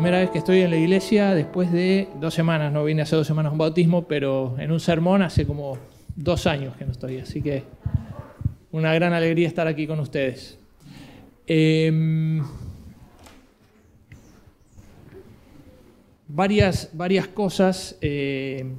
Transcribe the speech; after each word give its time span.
primera 0.00 0.20
vez 0.20 0.30
que 0.30 0.38
estoy 0.38 0.62
en 0.62 0.70
la 0.70 0.78
iglesia 0.78 1.34
después 1.34 1.70
de 1.70 2.08
dos 2.18 2.32
semanas. 2.32 2.72
No 2.72 2.84
vine 2.84 3.02
hace 3.02 3.16
dos 3.16 3.26
semanas 3.26 3.50
a 3.50 3.52
un 3.52 3.58
bautismo, 3.58 4.08
pero 4.08 4.56
en 4.58 4.72
un 4.72 4.80
sermón 4.80 5.20
hace 5.20 5.46
como 5.46 5.76
dos 6.16 6.46
años 6.46 6.74
que 6.78 6.86
no 6.86 6.92
estoy. 6.92 7.18
Así 7.18 7.42
que 7.42 7.64
una 8.72 8.94
gran 8.94 9.12
alegría 9.12 9.46
estar 9.46 9.66
aquí 9.66 9.86
con 9.86 10.00
ustedes. 10.00 10.58
Em, 11.46 12.42
varias, 16.28 16.88
varias 16.94 17.28
cosas. 17.28 17.98
Eh, 18.00 18.72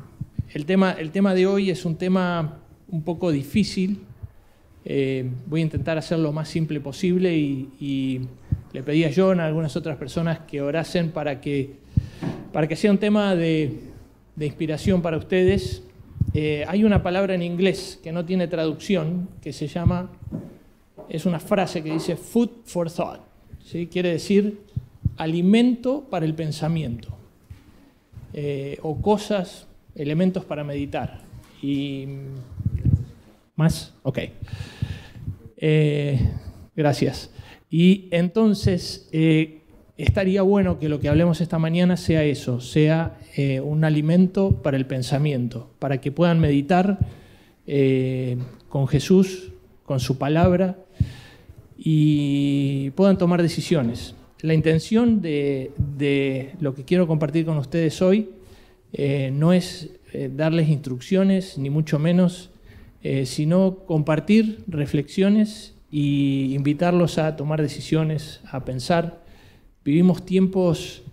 el, 0.55 0.65
tema, 0.65 0.93
el 0.93 1.11
tema 1.11 1.35
de 1.35 1.45
hoy 1.45 1.69
es 1.69 1.85
un 1.85 1.97
tema 1.97 2.61
un 2.87 3.03
poco 3.03 3.31
difícil. 3.31 3.99
Eh, 4.85 5.29
voy 5.45 5.59
a 5.59 5.63
intentar 5.65 5.99
hacerlo 5.99 6.23
lo 6.23 6.33
más 6.33 6.49
simple 6.49 6.79
posible 6.79 7.37
y, 7.37 8.21
le 8.73 8.83
pedí 8.83 9.03
a 9.03 9.11
John, 9.15 9.39
a 9.39 9.45
algunas 9.45 9.75
otras 9.75 9.97
personas 9.97 10.39
que 10.39 10.61
orasen 10.61 11.11
para 11.11 11.41
que, 11.41 11.75
para 12.53 12.67
que 12.67 12.75
sea 12.75 12.91
un 12.91 12.97
tema 12.97 13.35
de, 13.35 13.79
inspiración 14.39 15.01
para 15.01 15.17
ustedes. 15.17 15.83
Eh, 16.33 16.65
hay 16.67 16.83
una 16.83 17.03
palabra 17.03 17.35
en 17.35 17.41
inglés 17.41 17.99
que 18.01 18.11
no 18.11 18.25
tiene 18.25 18.47
traducción, 18.47 19.29
que 19.41 19.53
se 19.53 19.67
llama, 19.67 20.09
es 21.09 21.25
una 21.25 21.39
frase 21.39 21.83
que 21.83 21.91
dice 21.91 22.15
food 22.15 22.49
for 22.65 22.89
thought, 22.89 23.19
¿sí? 23.63 23.87
quiere 23.87 24.11
decir 24.11 24.61
alimento 25.17 26.07
para 26.09 26.25
el 26.25 26.33
pensamiento, 26.33 27.09
eh, 28.33 28.79
o 28.81 29.01
cosas, 29.01 29.67
elementos 29.95 30.45
para 30.45 30.63
meditar. 30.63 31.19
Y 31.61 32.07
¿Más? 33.61 33.93
Ok. 34.01 34.17
Eh, 35.57 36.19
gracias. 36.75 37.29
Y 37.71 38.09
entonces, 38.11 39.09
eh, 39.11 39.61
estaría 39.97 40.43
bueno 40.43 40.77
que 40.77 40.89
lo 40.89 40.99
que 40.99 41.09
hablemos 41.09 41.41
esta 41.41 41.57
mañana 41.57 41.97
sea 41.97 42.23
eso, 42.23 42.61
sea 42.61 43.17
eh, 43.35 43.59
un 43.61 43.83
alimento 43.83 44.61
para 44.61 44.77
el 44.77 44.85
pensamiento, 44.85 45.71
para 45.79 45.99
que 45.99 46.11
puedan 46.11 46.39
meditar 46.39 46.99
con 48.67 48.87
Jesús, 48.87 49.53
con 49.85 50.01
su 50.01 50.17
palabra, 50.17 50.77
y 51.77 52.89
puedan 52.91 53.17
tomar 53.17 53.41
decisiones. 53.41 54.13
La 54.41 54.53
intención 54.53 55.21
de, 55.21 55.71
de 55.77 56.51
lo 56.59 56.75
que 56.75 56.83
quiero 56.83 57.07
compartir 57.07 57.45
con 57.45 57.57
ustedes 57.57 58.01
hoy 58.01 58.29
no 59.31 59.53
es 59.53 59.89
darles 60.31 60.67
instrucciones, 60.67 61.57
ni 61.57 61.69
mucho 61.69 61.97
menos 61.97 62.51
eh, 63.03 63.25
sino 63.25 63.77
compartir 63.87 64.63
reflexiones 64.67 65.73
y 65.91 66.55
invitarlos 66.55 67.17
a 67.17 67.35
tomar 67.35 67.61
decisiones, 67.61 68.39
a 68.49 68.63
pensar. 68.63 69.21
Vivimos 69.83 70.25
tiempos 70.25 71.03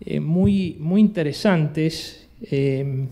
eh, 0.00 0.20
muy, 0.20 0.76
muy 0.80 1.00
interesantes 1.00 2.28
eh, 2.42 3.06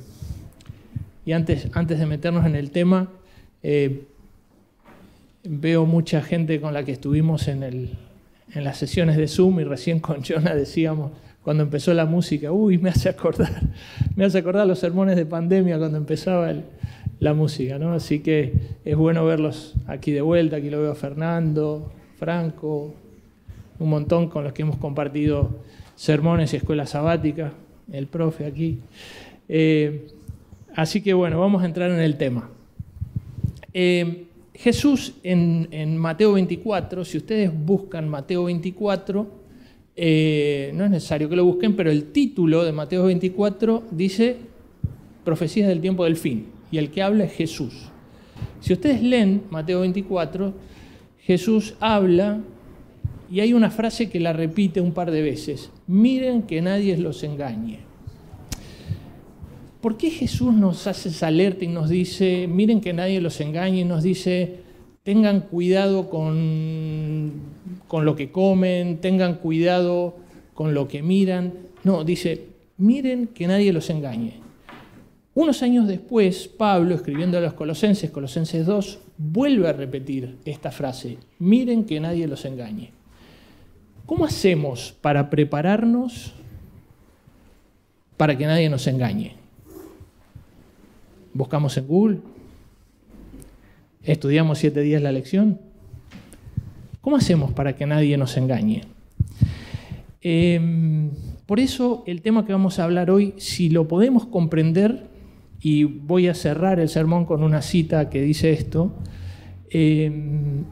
y 1.25 1.33
antes, 1.33 1.69
antes 1.73 1.99
de 1.99 2.07
meternos 2.07 2.45
en 2.45 2.57
el 2.57 2.71
tema, 2.71 3.11
veo 5.45 5.87
mucha 5.87 6.23
gente 6.23 6.61
con 6.61 6.75
la 6.75 6.85
que 6.85 6.93
estuvimos 6.93 7.49
en, 7.49 7.63
el, 7.63 7.91
en 8.53 8.65
las 8.65 8.79
sesiones 8.79 9.17
de 9.17 9.29
Zoom 9.29 9.61
y 9.61 9.65
recién 9.65 10.01
con 10.01 10.23
Jonah 10.23 10.55
decíamos, 10.55 11.13
cuando 11.43 11.63
empezó 11.63 11.93
la 11.93 12.07
música, 12.07 12.51
uy, 12.51 12.79
me 12.79 12.89
hace 12.89 13.11
acordar, 13.11 13.53
me 14.17 14.25
hace 14.25 14.39
acordar 14.39 14.67
los 14.67 14.79
sermones 14.79 15.17
de 15.17 15.27
pandemia 15.27 15.79
cuando 15.79 15.99
empezaba 15.99 16.51
el, 16.51 16.65
la 17.21 17.35
música, 17.35 17.79
¿no? 17.79 17.93
Así 17.93 18.21
que 18.21 18.53
es 18.85 18.97
bueno 18.97 19.25
verlos 19.25 19.75
aquí 19.87 20.13
de 20.13 20.21
vuelta, 20.21 20.57
aquí 20.57 20.71
lo 20.71 20.81
veo 20.81 20.93
a 20.93 20.95
Fernando, 20.95 21.91
Franco, 22.19 22.95
un 23.79 23.89
montón 23.89 24.29
con 24.29 24.45
los 24.45 24.53
que 24.53 24.63
hemos 24.63 24.77
compartido 24.77 25.51
sermones 25.97 26.53
y 26.53 26.57
escuela 26.57 26.87
sabática, 26.87 27.53
el 27.93 28.07
profe 28.07 28.47
aquí. 28.47 28.79
Eh, 29.49 30.09
así 30.75 31.01
que 31.01 31.15
bueno, 31.15 31.41
vamos 31.41 31.63
a 31.63 31.67
entrar 31.67 31.91
en 31.91 32.01
el 32.01 32.17
tema. 32.17 32.51
Eh, 33.73 34.27
Jesús 34.55 35.15
en, 35.23 35.97
Mateo 35.99 36.35
24, 36.35 37.05
si 37.05 37.19
ustedes 37.19 37.51
buscan 37.53 38.09
Mateo 38.09 38.45
24, 38.45 39.27
eh, 39.97 40.73
no 40.75 40.85
es 40.85 40.91
necesario 40.91 41.29
que 41.29 41.37
lo 41.37 41.45
busquen, 41.45 41.75
pero 41.75 41.91
el 41.91 42.13
título 42.13 42.65
de 42.65 42.73
Mateo 42.73 43.05
24 43.05 43.85
dice 43.91 44.37
Profecías 45.25 45.69
del 45.69 45.81
tiempo 45.81 46.05
del 46.05 46.17
fin 46.17 46.54
y 46.71 46.79
el 46.79 46.91
que 46.91 47.03
habla 47.03 47.25
es 47.25 47.33
Jesús. 47.33 47.91
Si 48.61 48.73
ustedes 48.73 49.03
leen 49.03 49.43
Mateo 49.51 49.81
24, 49.81 50.55
Jesús 51.19 51.75
habla 51.81 52.41
y 53.31 53.41
hay 53.41 53.53
una 53.53 53.71
frase 53.71 54.11
que 54.11 54.21
la 54.21 54.33
repite 54.33 54.81
un 54.81 54.93
par 54.93 55.11
de 55.11 55.23
veces. 55.23 55.71
Miren 55.87 56.43
que 56.43 56.63
nadie 56.63 56.97
los 56.97 57.23
engañe. 57.25 57.81
¿Por 59.81 59.97
qué 59.97 60.11
Jesús 60.11 60.55
nos 60.55 60.87
hace 60.87 61.11
esa 61.11 61.27
alerta 61.27 61.65
y 61.65 61.69
nos 61.69 61.91
dice, 61.91 62.47
miren 62.49 62.81
que 62.81 62.95
nadie 62.95 63.21
los 63.21 63.41
engañe, 63.41 63.81
y 63.81 63.85
nos 63.85 64.03
dice, 64.03 64.61
tengan 65.03 65.41
cuidado 65.41 66.09
con, 66.09 67.33
con 67.87 68.07
lo 68.07 68.17
que 68.17 68.31
comen, 68.31 68.99
tengan 69.03 69.35
cuidado 69.35 70.17
con 70.55 70.73
lo 70.73 70.89
que 70.89 71.03
miran? 71.03 71.53
No, 71.83 72.03
dice, 72.03 72.47
miren 72.79 73.27
que 73.27 73.47
nadie 73.47 73.75
los 73.75 73.91
engañe. 73.91 74.44
Unos 75.35 75.63
años 75.63 75.89
después, 75.89 76.47
Pablo, 76.47 76.95
escribiendo 76.95 77.39
a 77.39 77.41
los 77.41 77.55
Colosenses, 77.55 78.11
Colosenses 78.11 78.67
2, 78.67 79.01
vuelve 79.19 79.69
a 79.69 79.73
repetir 79.73 80.39
esta 80.45 80.71
frase, 80.71 81.19
miren 81.41 81.85
que 81.85 81.99
nadie 81.99 82.29
los 82.29 82.45
engañe. 82.45 82.93
¿Cómo 84.07 84.25
hacemos 84.25 84.95
para 85.01 85.31
prepararnos 85.31 86.35
para 88.17 88.39
que 88.39 88.47
nadie 88.47 88.69
nos 88.69 88.87
engañe? 88.87 89.35
¿Buscamos 91.33 91.77
en 91.79 91.87
Google? 91.89 92.19
¿Estudiamos 94.05 94.59
siete 94.59 94.83
días 94.83 95.03
la 95.03 95.11
lección? 95.11 95.59
¿Cómo 97.01 97.17
hacemos 97.17 97.53
para 97.53 97.75
que 97.75 97.87
nadie 97.87 98.17
nos 98.17 98.37
engañe? 98.37 98.83
Em, 100.21 101.11
por 101.47 101.59
eso 101.59 102.05
el 102.07 102.23
tema 102.23 102.47
que 102.47 102.53
vamos 102.53 102.79
a 102.79 102.85
hablar 102.85 103.11
hoy, 103.11 103.35
si 103.37 103.69
lo 103.69 103.89
podemos 103.89 104.27
comprender, 104.27 105.14
y 105.65 105.85
voy 105.85 106.29
a 106.29 106.35
cerrar 106.35 106.79
el 106.79 106.91
sermón 106.91 107.25
con 107.25 107.43
una 107.43 107.63
cita 107.63 108.11
que 108.11 108.21
dice 108.21 108.53
esto. 108.53 108.93
Em, 109.71 110.65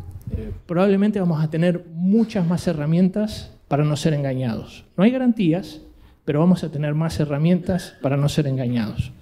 probablemente 0.67 1.19
vamos 1.19 1.43
a 1.43 1.49
tener 1.49 1.87
muchas 1.95 2.47
más 2.47 2.67
herramientas 2.67 3.53
para 3.69 3.85
no 3.85 3.97
ser 3.97 4.13
engañados. 4.13 4.85
No 4.99 5.05
hay 5.05 5.11
garantías, 5.11 5.81
pero 6.27 6.41
vamos 6.41 6.63
a 6.63 6.71
tener 6.71 6.95
más 6.95 7.19
herramientas 7.19 7.95
para 8.03 8.19
no 8.19 8.29
ser 8.29 8.47
engañados. 8.47 9.13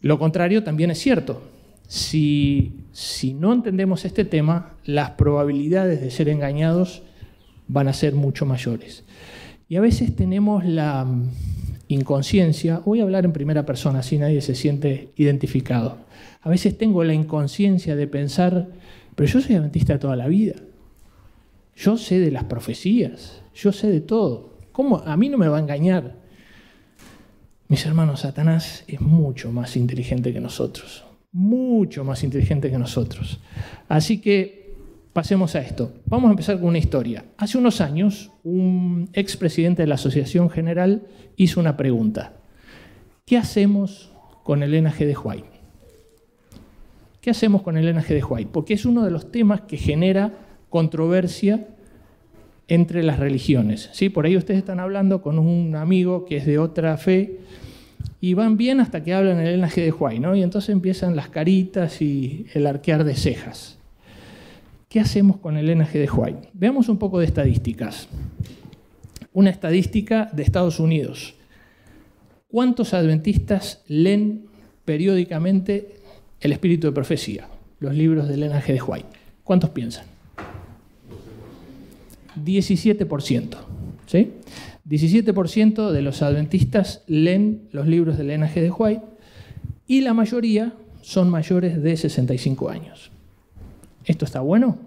Lo 0.00 0.18
contrario 0.18 0.64
también 0.64 0.90
es 0.90 0.98
cierto. 0.98 1.40
Si, 1.86 2.80
si 2.90 3.34
no 3.34 3.52
entendemos 3.52 4.04
este 4.04 4.24
tema, 4.24 4.72
las 4.84 5.10
probabilidades 5.10 6.00
de 6.00 6.10
ser 6.10 6.28
engañados 6.28 7.04
van 7.68 7.86
a 7.86 7.92
ser 7.92 8.12
mucho 8.12 8.44
mayores. 8.44 9.04
Y 9.68 9.76
a 9.76 9.80
veces 9.80 10.16
tenemos 10.16 10.64
la, 10.64 11.06
inconsciencia, 11.88 12.80
voy 12.84 13.00
a 13.00 13.02
hablar 13.02 13.24
en 13.24 13.32
primera 13.32 13.66
persona, 13.66 14.00
así 14.00 14.18
nadie 14.18 14.40
se 14.40 14.54
siente 14.54 15.10
identificado. 15.16 15.98
A 16.42 16.48
veces 16.48 16.78
tengo 16.78 17.02
la 17.04 17.14
inconsciencia 17.14 17.96
de 17.96 18.06
pensar, 18.06 18.68
pero 19.14 19.28
yo 19.28 19.40
soy 19.40 19.56
adventista 19.56 19.98
toda 19.98 20.16
la 20.16 20.28
vida. 20.28 20.54
Yo 21.74 21.96
sé 21.96 22.18
de 22.20 22.30
las 22.30 22.44
profecías, 22.44 23.42
yo 23.54 23.72
sé 23.72 23.88
de 23.88 24.00
todo. 24.00 24.58
¿Cómo? 24.72 24.98
A 24.98 25.16
mí 25.16 25.28
no 25.28 25.38
me 25.38 25.48
va 25.48 25.58
a 25.58 25.60
engañar. 25.60 26.16
Mis 27.68 27.84
hermanos, 27.84 28.20
Satanás 28.20 28.84
es 28.88 29.00
mucho 29.00 29.52
más 29.52 29.76
inteligente 29.76 30.32
que 30.32 30.40
nosotros, 30.40 31.04
mucho 31.32 32.02
más 32.02 32.24
inteligente 32.24 32.70
que 32.70 32.78
nosotros. 32.78 33.40
Así 33.88 34.20
que 34.20 34.57
pasemos 35.18 35.56
a 35.56 35.60
esto. 35.62 35.94
Vamos 36.06 36.28
a 36.28 36.30
empezar 36.30 36.60
con 36.60 36.68
una 36.68 36.78
historia. 36.78 37.24
Hace 37.38 37.58
unos 37.58 37.80
años, 37.80 38.30
un 38.44 39.08
expresidente 39.14 39.82
de 39.82 39.88
la 39.88 39.96
Asociación 39.96 40.48
General 40.48 41.02
hizo 41.34 41.58
una 41.58 41.76
pregunta. 41.76 42.34
¿Qué 43.26 43.36
hacemos 43.36 44.12
con 44.44 44.62
el 44.62 44.72
G 44.72 45.06
de 45.06 45.16
White? 45.16 45.48
¿Qué 47.20 47.30
hacemos 47.30 47.62
con 47.62 47.76
el 47.76 47.92
G 47.96 48.06
de 48.06 48.22
White? 48.22 48.50
Porque 48.52 48.74
es 48.74 48.84
uno 48.84 49.04
de 49.04 49.10
los 49.10 49.32
temas 49.32 49.62
que 49.62 49.76
genera 49.76 50.34
controversia 50.68 51.66
entre 52.68 53.02
las 53.02 53.18
religiones. 53.18 53.90
¿sí? 53.94 54.10
Por 54.10 54.24
ahí 54.24 54.36
ustedes 54.36 54.58
están 54.58 54.78
hablando 54.78 55.20
con 55.20 55.40
un 55.40 55.74
amigo 55.74 56.26
que 56.26 56.36
es 56.36 56.46
de 56.46 56.60
otra 56.60 56.96
fe 56.96 57.40
y 58.20 58.34
van 58.34 58.56
bien 58.56 58.78
hasta 58.78 59.02
que 59.02 59.14
hablan 59.14 59.40
el 59.40 59.60
G 59.64 59.82
de 59.82 59.90
White, 59.90 60.20
¿no? 60.20 60.36
Y 60.36 60.44
entonces 60.44 60.70
empiezan 60.70 61.16
las 61.16 61.28
caritas 61.28 62.00
y 62.02 62.46
el 62.54 62.68
arquear 62.68 63.02
de 63.02 63.16
cejas. 63.16 63.77
¿Qué 64.88 65.00
hacemos 65.00 65.36
con 65.36 65.58
el 65.58 65.76
NG 65.76 65.92
de 65.92 66.10
White? 66.10 66.48
Veamos 66.54 66.88
un 66.88 66.98
poco 66.98 67.18
de 67.18 67.26
estadísticas. 67.26 68.08
Una 69.34 69.50
estadística 69.50 70.30
de 70.32 70.42
Estados 70.42 70.80
Unidos. 70.80 71.34
¿Cuántos 72.48 72.94
adventistas 72.94 73.82
leen 73.86 74.46
periódicamente 74.86 75.96
el 76.40 76.52
espíritu 76.52 76.86
de 76.86 76.94
profecía, 76.94 77.48
los 77.80 77.94
libros 77.94 78.28
del 78.28 78.48
NG 78.48 78.64
de 78.64 78.82
White? 78.82 79.08
¿Cuántos 79.44 79.68
piensan? 79.70 80.06
17%. 82.42 83.56
¿sí? 84.06 84.32
17% 84.88 85.90
de 85.90 86.02
los 86.02 86.22
adventistas 86.22 87.02
leen 87.06 87.68
los 87.72 87.86
libros 87.86 88.16
de 88.16 88.24
Elena 88.24 88.48
G. 88.48 88.62
de 88.62 88.70
White 88.70 89.04
y 89.86 90.00
la 90.00 90.14
mayoría 90.14 90.72
son 91.02 91.28
mayores 91.28 91.82
de 91.82 91.94
65 91.94 92.70
años. 92.70 93.10
¿Esto 94.08 94.24
está 94.24 94.40
bueno? 94.40 94.78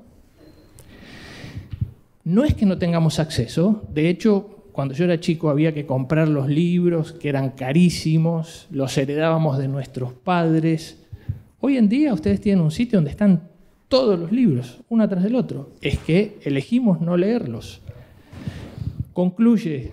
No 2.24 2.44
es 2.44 2.56
que 2.56 2.66
no 2.66 2.78
tengamos 2.78 3.20
acceso, 3.20 3.84
de 3.94 4.10
hecho, 4.10 4.64
cuando 4.72 4.96
yo 4.96 5.06
era 5.06 5.20
chico 5.20 5.50
había 5.50 5.74
que 5.74 5.86
comprar 5.86 6.28
los 6.28 6.50
libros, 6.50 7.14
que 7.14 7.30
eran 7.30 7.52
carísimos, 7.52 8.68
los 8.72 8.98
heredábamos 8.98 9.60
de 9.60 9.68
nuestros 9.68 10.14
padres. 10.14 10.98
Hoy 11.60 11.78
en 11.78 11.88
día 11.88 12.14
ustedes 12.14 12.42
tienen 12.42 12.64
un 12.64 12.72
sitio 12.72 12.98
donde 12.98 13.12
están 13.12 13.50
todos 13.88 14.20
los 14.20 14.32
libros, 14.32 14.80
uno 14.90 15.08
tras 15.08 15.24
del 15.24 15.36
otro. 15.36 15.70
Es 15.82 16.00
que 16.00 16.40
elegimos 16.44 17.00
no 17.00 17.16
leerlos. 17.16 17.82
Concluye 19.14 19.92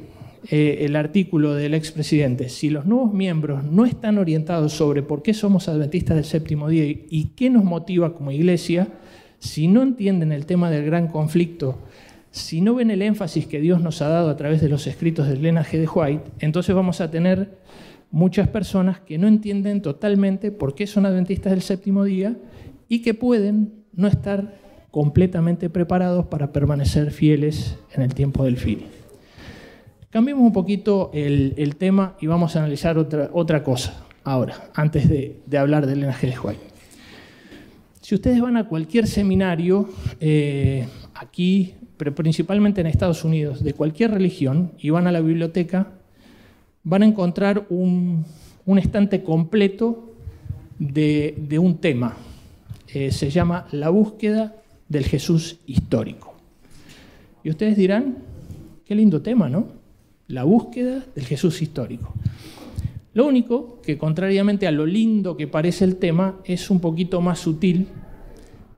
eh, 0.50 0.78
el 0.82 0.96
artículo 0.96 1.54
del 1.54 1.74
expresidente, 1.74 2.48
si 2.48 2.70
los 2.70 2.86
nuevos 2.86 3.12
miembros 3.12 3.64
no 3.64 3.84
están 3.84 4.16
orientados 4.16 4.72
sobre 4.72 5.02
por 5.02 5.22
qué 5.22 5.34
somos 5.34 5.69
adventistas 5.69 6.16
del 6.16 6.24
séptimo 6.24 6.69
día 6.69 6.84
y 6.86 7.32
qué 7.36 7.50
nos 7.50 7.64
motiva 7.64 8.14
como 8.14 8.31
iglesia, 8.31 8.88
si 9.38 9.69
no 9.69 9.82
entienden 9.82 10.32
el 10.32 10.46
tema 10.46 10.70
del 10.70 10.85
gran 10.85 11.08
conflicto 11.08 11.79
si 12.31 12.61
no 12.61 12.75
ven 12.75 12.90
el 12.90 13.02
énfasis 13.02 13.46
que 13.46 13.61
Dios 13.61 13.81
nos 13.81 14.02
ha 14.02 14.08
dado 14.08 14.31
a 14.31 14.37
través 14.37 14.61
de 14.61 14.69
los 14.69 14.87
escritos 14.87 15.29
de 15.29 15.35
Elena 15.35 15.64
G. 15.64 15.79
de 15.79 15.88
White, 15.88 16.31
entonces 16.40 16.75
vamos 16.75 17.00
a 17.00 17.11
tener 17.11 17.58
muchas 18.11 18.49
personas 18.49 19.00
que 19.00 19.19
no 19.19 19.26
entienden 19.26 19.82
totalmente 19.82 20.50
por 20.50 20.75
qué 20.75 20.87
son 20.87 21.06
adventistas 21.06 21.52
del 21.52 21.62
séptimo 21.62 22.05
día 22.05 22.37
y 22.88 23.02
que 23.02 23.14
pueden 23.14 23.85
no 23.94 24.08
estar 24.08 24.55
completamente 24.90 25.69
preparados 25.69 26.26
para 26.26 26.52
permanecer 26.52 27.11
fieles 27.11 27.79
en 27.94 28.02
el 28.02 28.14
tiempo 28.14 28.44
del 28.44 28.56
fin. 28.56 28.84
Cambiemos 30.11 30.43
un 30.43 30.52
poquito 30.52 31.11
el, 31.12 31.76
tema 31.76 32.17
y 32.20 32.26
vamos 32.26 32.56
a 32.56 32.61
analizar 32.61 32.96
otra, 32.96 33.29
otra 33.32 33.62
cosa 33.62 34.06
ahora, 34.25 34.70
antes 34.75 35.08
de, 35.08 35.43
hablar 35.58 35.87
de 35.87 35.93
Elena 35.93 36.14
G. 36.14 36.32
de 36.32 36.38
White. 36.38 36.77
Si 38.08 38.14
ustedes 38.14 38.40
van 38.40 38.56
a 38.56 38.66
cualquier 38.66 39.06
seminario, 39.06 39.87
eh, 40.19 40.88
aquí 41.12 41.75
pero 41.99 42.14
principalmente 42.14 42.81
en 42.81 42.87
Estados 42.87 43.22
Unidos, 43.22 43.62
de 43.62 43.75
cualquier 43.75 44.12
religión, 44.12 44.72
y 44.78 44.88
van 44.88 45.06
a 45.06 45.12
la 45.12 45.20
biblioteca, 45.20 45.88
van 46.84 47.02
a 47.02 47.05
encontrar 47.05 47.66
un, 47.69 48.25
estante 48.78 49.22
completo 49.22 50.14
de, 50.78 51.58
un 51.60 51.76
tema. 51.76 52.16
Eh, 52.94 53.10
se 53.10 53.28
llama 53.28 53.66
La 53.72 53.90
búsqueda 53.90 54.56
del 54.88 55.05
Jesús 55.05 55.58
histórico. 55.66 56.34
Y 57.44 57.50
ustedes 57.50 57.76
dirán, 57.76 58.16
qué 58.87 58.94
lindo 58.94 59.20
tema, 59.20 59.50
¿no? 59.50 59.66
La 60.28 60.44
búsqueda 60.44 61.05
del 61.14 61.26
Jesús 61.26 61.60
histórico. 61.60 62.14
Lo 63.19 63.26
único 63.26 63.81
que, 63.82 63.99
contrariamente 63.99 64.69
a 64.69 64.70
lo 64.70 64.87
lindo 64.87 65.37
que 65.37 65.49
parece 65.49 65.85
el 65.85 65.97
tema, 65.97 66.37
es 66.44 66.70
un 66.70 66.79
poquito 66.79 67.20
más 67.20 67.41
sutil 67.41 67.88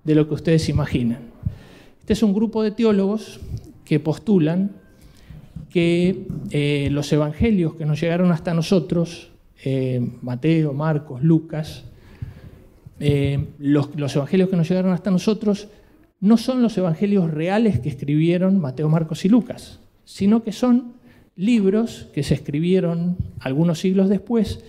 de 0.03 0.15
lo 0.15 0.27
que 0.27 0.33
ustedes 0.33 0.71
imaginan. 0.71 1.25
Este 2.01 2.15
es 2.15 2.23
un 2.23 2.33
grupo 2.33 2.63
de 2.63 2.71
teólogos 2.71 3.39
que 3.85 4.01
postulan 4.01 4.71
que 5.69 6.27
eh, 6.53 6.89
los 6.91 7.13
evangelios 7.13 7.75
que 7.75 7.85
nos 7.85 8.01
llegaron 8.01 8.33
hasta 8.33 8.55
nosotros, 8.55 9.31
eh, 9.63 10.01
Mateo, 10.23 10.73
Marcos, 10.73 11.23
Lucas, 11.23 11.85
eh, 12.99 13.47
los, 13.59 13.95
los, 13.95 14.17
evangelios 14.17 14.49
que 14.49 14.57
nos 14.57 14.71
llegaron 14.71 14.93
hasta 14.95 15.11
nosotros 15.11 15.69
no 16.19 16.39
son 16.39 16.63
los 16.63 16.79
evangelios 16.79 17.31
reales 17.31 17.79
que 17.79 17.91
escribieron 17.91 18.59
Mateo, 18.59 18.89
Marcos 18.89 19.23
y 19.27 19.29
Lucas, 19.29 19.81
sino 20.07 20.43
que 20.43 20.53
son 20.53 20.95
libros 21.37 22.09
que 22.13 22.23
se 22.23 22.35
escribieron 22.35 23.17
algunos 23.41 23.81
siglos 23.81 24.09
después, 24.09 24.65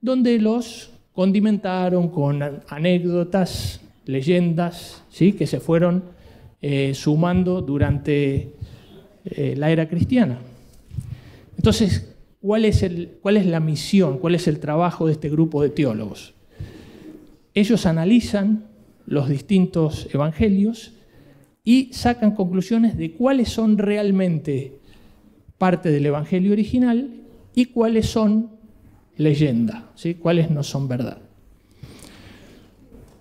donde 0.00 0.38
los 0.38 0.90
condimentaron 1.12 2.08
con 2.08 2.42
anécdotas, 2.68 3.80
leyendas, 4.04 5.02
¿sí? 5.10 5.32
que 5.32 5.46
se 5.46 5.60
fueron 5.60 6.04
eh, 6.60 6.94
sumando 6.94 7.62
durante 7.62 8.52
eh, 9.24 9.54
la 9.56 9.70
era 9.70 9.88
cristiana. 9.88 10.38
Entonces, 11.56 12.14
¿cuál 12.40 12.64
es, 12.64 12.84
¿cuál 13.22 13.36
es 13.36 13.46
la 13.46 13.60
misión, 13.60 14.18
cuál 14.18 14.34
es 14.34 14.46
el 14.46 14.60
trabajo 14.60 15.06
de 15.06 15.12
este 15.12 15.28
grupo 15.28 15.62
de 15.62 15.70
teólogos? 15.70 16.34
Ellos 17.54 17.86
analizan 17.86 18.64
los 19.06 19.28
distintos 19.28 20.08
evangelios 20.12 20.92
y 21.64 21.92
sacan 21.92 22.32
conclusiones 22.34 22.96
de 22.96 23.12
cuáles 23.12 23.48
son 23.48 23.78
realmente 23.78 24.78
parte 25.58 25.90
del 25.90 26.06
evangelio 26.06 26.52
original 26.52 27.10
y 27.54 27.66
cuáles 27.66 28.06
son 28.06 28.50
leyenda, 29.16 29.90
¿sí? 29.94 30.14
cuáles 30.14 30.50
no 30.50 30.62
son 30.62 30.88
verdad. 30.88 31.18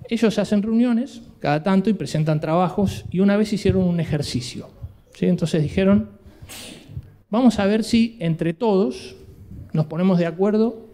Ellos 0.09 0.37
hacen 0.37 0.61
reuniones 0.61 1.21
cada 1.39 1.63
tanto 1.63 1.89
y 1.89 1.93
presentan 1.93 2.39
trabajos 2.39 3.05
y 3.09 3.21
una 3.21 3.37
vez 3.37 3.53
hicieron 3.53 3.83
un 3.83 3.99
ejercicio. 3.99 4.69
¿sí? 5.13 5.25
Entonces 5.25 5.63
dijeron, 5.63 6.09
vamos 7.29 7.59
a 7.59 7.65
ver 7.65 7.83
si 7.83 8.17
entre 8.19 8.53
todos 8.53 9.15
nos 9.73 9.85
ponemos 9.87 10.19
de 10.19 10.25
acuerdo 10.25 10.85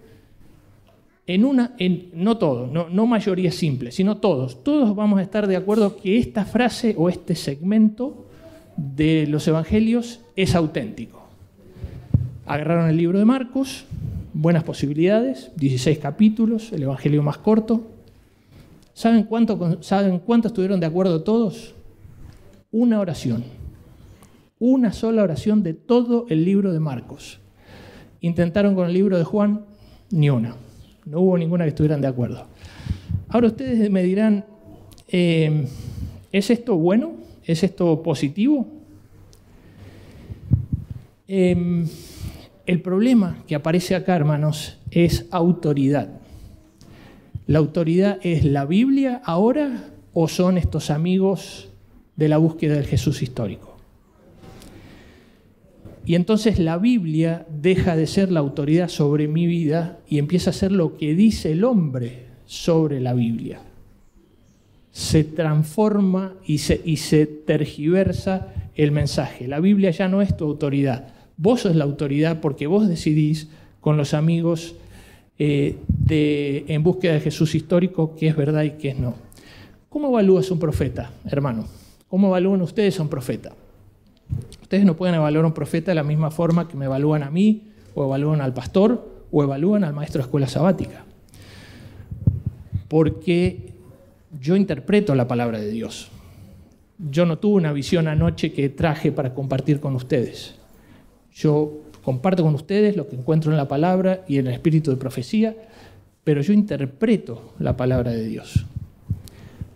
en 1.27 1.45
una, 1.45 1.75
en, 1.77 2.09
no 2.13 2.38
todos, 2.38 2.71
no, 2.71 2.89
no 2.89 3.05
mayoría 3.05 3.51
simple, 3.51 3.91
sino 3.91 4.17
todos. 4.17 4.63
Todos 4.63 4.95
vamos 4.95 5.19
a 5.19 5.23
estar 5.23 5.47
de 5.47 5.55
acuerdo 5.55 5.97
que 5.97 6.17
esta 6.17 6.45
frase 6.45 6.95
o 6.97 7.09
este 7.09 7.35
segmento 7.35 8.27
de 8.75 9.27
los 9.27 9.47
evangelios 9.47 10.21
es 10.35 10.55
auténtico. 10.55 11.20
Agarraron 12.51 12.89
el 12.89 12.98
libro 12.98 13.18
de 13.18 13.24
Marcos, 13.24 13.86
buenas 14.33 14.65
posibilidades, 14.65 15.51
16 15.56 16.00
capítulos, 16.00 16.74
el 16.74 16.83
evangelio 16.83 17.24
más 17.24 17.38
corto, 17.38 17.88
¿Saben 18.94 19.24
cuánto, 19.24 19.81
¿Saben 19.81 20.19
cuánto 20.19 20.50
estuvieron 20.50 20.81
de 20.81 20.86
acuerdo 20.86 21.24
todos? 21.24 21.74
Una 22.69 23.00
oración. 23.00 23.45
Una 24.59 24.92
sola 24.92 25.24
oración 25.24 25.63
de 25.63 25.74
todo 25.74 26.25
el 26.27 26.44
libro 26.44 26.74
de 26.74 26.81
Marcos. 26.81 27.39
Intentaron 28.19 28.75
con 28.75 28.88
el 28.88 28.94
libro 28.95 29.18
de 29.18 29.24
Juan, 29.24 29.63
ni 30.09 30.30
una. 30.30 30.57
No 31.06 31.21
hubo 31.21 31.38
ninguna 31.38 31.63
que 31.63 31.69
estuvieran 31.69 32.01
de 32.01 32.07
acuerdo. 32.07 32.48
Ahora 33.30 33.48
ustedes 33.48 33.89
me 33.89 34.03
dirán, 34.03 34.44
eh, 35.07 35.67
¿es 36.34 36.50
esto 36.50 36.75
bueno? 36.75 37.13
¿Es 37.46 37.63
esto 37.63 38.03
positivo? 38.03 38.67
Eh, 41.29 41.86
el 42.65 42.82
problema 42.82 43.44
que 43.48 43.56
aparece 43.56 43.96
acá, 43.96 44.15
hermanos, 44.15 44.77
es 44.91 45.25
autoridad. 45.32 46.10
¿La 47.48 47.60
autoridad 47.60 48.20
es 48.22 48.46
la 48.46 48.65
Biblia 48.65 49.22
ahora 49.25 49.89
o 50.13 50.27
son 50.27 50.58
estos 50.58 50.89
amigos 50.89 51.70
de 52.15 52.30
la 52.30 52.38
búsqueda 52.38 52.75
del 52.75 52.86
Jesús 52.86 53.22
histórico? 53.22 53.77
Y 56.06 56.15
entonces 56.15 56.60
la 56.60 56.77
Biblia 56.77 57.46
deja 57.50 57.96
de 57.96 58.08
ser 58.08 58.32
la 58.32 58.39
autoridad 58.39 58.89
sobre 58.89 59.27
mi 59.27 59.46
vida 59.46 60.00
y 60.08 60.18
empieza 60.18 60.50
a 60.50 60.53
ser 60.53 60.72
lo 60.72 60.98
que 60.98 61.13
dice 61.13 61.51
el 61.51 61.63
hombre 61.63 62.25
sobre 62.46 63.00
la 63.00 63.13
Biblia. 63.13 63.62
Se 64.91 65.24
transforma 65.24 66.34
y 66.46 66.58
se, 66.58 66.82
y 66.84 66.98
se 66.98 67.25
tergiversa 67.25 68.53
el 68.75 68.91
mensaje. 68.91 69.48
La 69.48 69.60
Biblia 69.60 69.91
ya 69.91 70.08
no 70.08 70.22
es 70.22 70.36
tu 70.36 70.46
autoridad. 70.46 71.21
Vos 71.41 71.62
sos 71.62 71.75
la 71.75 71.86
autoridad 71.86 72.39
porque 72.39 72.67
vos 72.67 72.88
decidís 72.88 73.48
con 73.79 73.98
los 73.98 74.13
amigos 74.13 74.75
eh, 75.39 75.75
de, 75.88 76.65
en 76.67 76.83
búsqueda 76.83 77.13
de 77.13 77.19
Jesús 77.19 77.55
histórico, 77.55 78.15
qué 78.15 78.27
es 78.27 78.36
verdad 78.36 78.62
y 78.62 78.71
qué 78.74 78.89
es 78.89 79.00
no. 79.00 79.15
¿Cómo 79.89 80.10
evalúas 80.10 80.51
un 80.51 80.60
profeta, 80.60 81.10
hermano? 81.25 81.65
¿Cómo 82.07 82.27
evalúan 82.27 82.62
ustedes 82.62 83.00
a 83.00 83.01
un 83.01 83.10
profeta? 83.10 83.53
Ustedes 84.62 84.86
no 84.86 84.95
pueden 84.95 85.15
evaluar 85.15 85.43
a 85.43 85.48
un 85.48 85.53
profeta 85.55 85.89
de 85.89 85.95
la 85.95 86.03
misma 86.03 86.29
forma 86.29 86.67
que 86.67 86.77
me 86.77 86.86
evalúan 86.86 87.24
a 87.24 87.31
mí, 87.31 87.71
o 87.95 88.05
evalúan 88.05 88.39
al 88.39 88.53
pastor, 88.53 89.25
o 89.31 89.41
evalúan 89.41 89.83
al 89.83 89.93
maestro 89.93 90.19
de 90.19 90.25
escuela 90.25 90.48
sabática. 90.48 91.05
Porque 92.88 93.74
yo 94.39 94.55
interpreto 94.55 95.15
la 95.15 95.27
palabra 95.27 95.60
de 95.60 95.71
Dios. 95.71 96.12
Yo 97.00 97.25
no 97.25 97.39
tuve 97.39 97.55
una 97.55 97.74
visión 97.74 98.07
anoche 98.07 98.53
que 98.53 98.69
traje 98.69 99.12
para 99.12 99.33
compartir 99.33 99.79
con 99.79 99.95
ustedes. 99.95 100.61
Yo 101.33 101.81
comparto 102.03 102.43
con 102.43 102.55
ustedes 102.55 102.95
lo 102.95 103.07
que 103.07 103.15
encuentro 103.15 103.51
en 103.51 103.57
la 103.57 103.67
palabra 103.67 104.23
y 104.27 104.38
en 104.38 104.47
el 104.47 104.53
espíritu 104.53 104.91
de 104.91 104.97
profecía, 104.97 105.55
pero 106.23 106.41
yo 106.41 106.53
interpreto 106.53 107.53
la 107.59 107.77
palabra 107.77 108.11
de 108.11 108.25
Dios. 108.25 108.65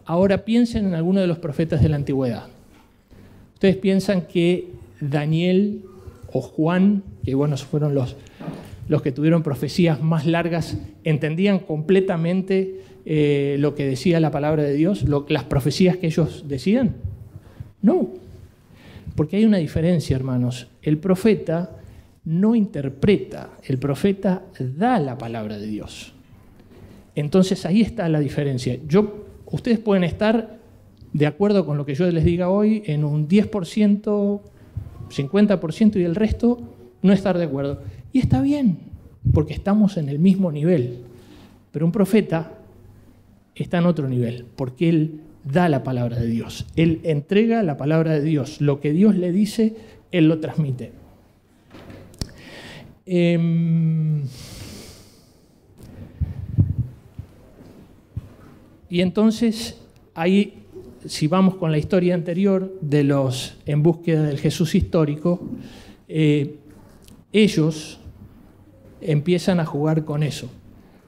Ahora 0.06 0.46
piensen 0.46 0.88
en 0.88 0.94
alguno 0.94 1.22
de 1.22 1.28
los 1.28 1.40
profetas 1.40 1.82
de 1.82 1.90
la 1.90 1.96
antigüedad. 1.96 2.48
Ustedes 3.54 3.78
piensan 3.78 4.24
que 4.24 4.70
Daniel 5.00 5.84
o 6.32 6.42
Juan, 6.42 7.04
que 7.24 7.34
bueno, 7.34 7.58
fueron 7.58 7.96
los, 7.96 8.16
los 8.88 9.02
que 9.02 9.12
tuvieron 9.12 9.42
profecías 9.42 10.02
más 10.02 10.26
largas, 10.26 10.78
entendían 11.04 11.60
completamente 11.60 12.82
eh, 13.06 13.56
lo 13.60 13.76
que 13.76 13.86
decía 13.86 14.20
la 14.20 14.32
palabra 14.32 14.64
de 14.64 14.74
Dios, 14.74 15.06
las 15.30 15.44
profecías 15.46 15.98
que 15.98 16.08
ellos 16.08 16.46
decían. 16.48 16.96
No. 17.82 18.25
Porque 19.16 19.38
hay 19.38 19.46
una 19.46 19.58
diferencia, 19.58 20.16
hermanos. 20.16 20.68
El 20.82 20.98
profeta 20.98 21.78
no 22.26 22.56
interpreta, 22.56 23.52
el 23.64 23.78
profeta 23.78 24.44
da 24.60 25.00
la 25.00 25.18
palabra 25.18 25.58
de 25.58 25.68
Dios. 25.68 26.14
Entonces 27.16 27.66
ahí 27.66 27.82
está 27.82 28.10
la 28.10 28.20
diferencia. 28.20 28.78
Yo, 28.88 29.26
ustedes 29.46 29.80
pueden 29.80 30.04
estar 30.04 30.60
de 31.14 31.28
acuerdo 31.28 31.66
con 31.66 31.78
lo 31.78 31.86
que 31.86 31.96
yo 31.96 32.10
les 32.12 32.26
diga 32.26 32.50
hoy 32.50 32.84
en 32.86 33.06
un 33.06 33.28
10%, 33.30 34.42
50% 35.10 35.96
y 35.96 36.04
el 36.04 36.16
resto 36.16 36.60
no 37.02 37.14
estar 37.14 37.38
de 37.38 37.46
acuerdo. 37.46 37.82
Y 38.12 38.20
está 38.20 38.42
bien, 38.42 38.80
porque 39.34 39.54
estamos 39.54 39.96
en 39.98 40.10
el 40.10 40.20
mismo 40.20 40.52
nivel. 40.52 41.04
Pero 41.72 41.86
un 41.86 41.92
profeta 41.92 42.52
está 43.54 43.78
en 43.78 43.86
otro 43.86 44.10
nivel, 44.10 44.46
porque 44.56 44.90
él 44.90 45.22
da 45.46 45.70
la 45.70 45.84
palabra 45.84 46.20
de 46.20 46.28
Dios. 46.28 46.66
Él 46.76 47.00
entrega 47.04 47.64
la 47.64 47.78
palabra 47.78 48.14
de 48.14 48.22
Dios. 48.22 48.60
Lo 48.62 48.82
que 48.82 48.92
Dios 48.92 49.16
le 49.16 49.32
dice, 49.32 49.76
él 50.12 50.28
lo 50.28 50.40
transmite. 50.40 50.92
Em, 53.06 54.24
y 58.90 59.02
entonces, 59.02 59.80
ahí, 60.16 60.64
si 61.06 61.28
vamos 61.28 61.56
con 61.56 61.72
la 61.72 61.78
historia 61.78 62.16
anterior 62.16 62.74
de 62.82 63.04
los 63.04 63.58
en 63.68 63.84
búsqueda 63.84 64.24
del 64.24 64.40
Jesús 64.40 64.74
histórico, 64.74 65.48
eh, 66.08 66.56
ellos 67.32 68.00
empiezan 69.02 69.60
a 69.60 69.66
jugar 69.66 70.06
con 70.06 70.24
eso. 70.24 70.50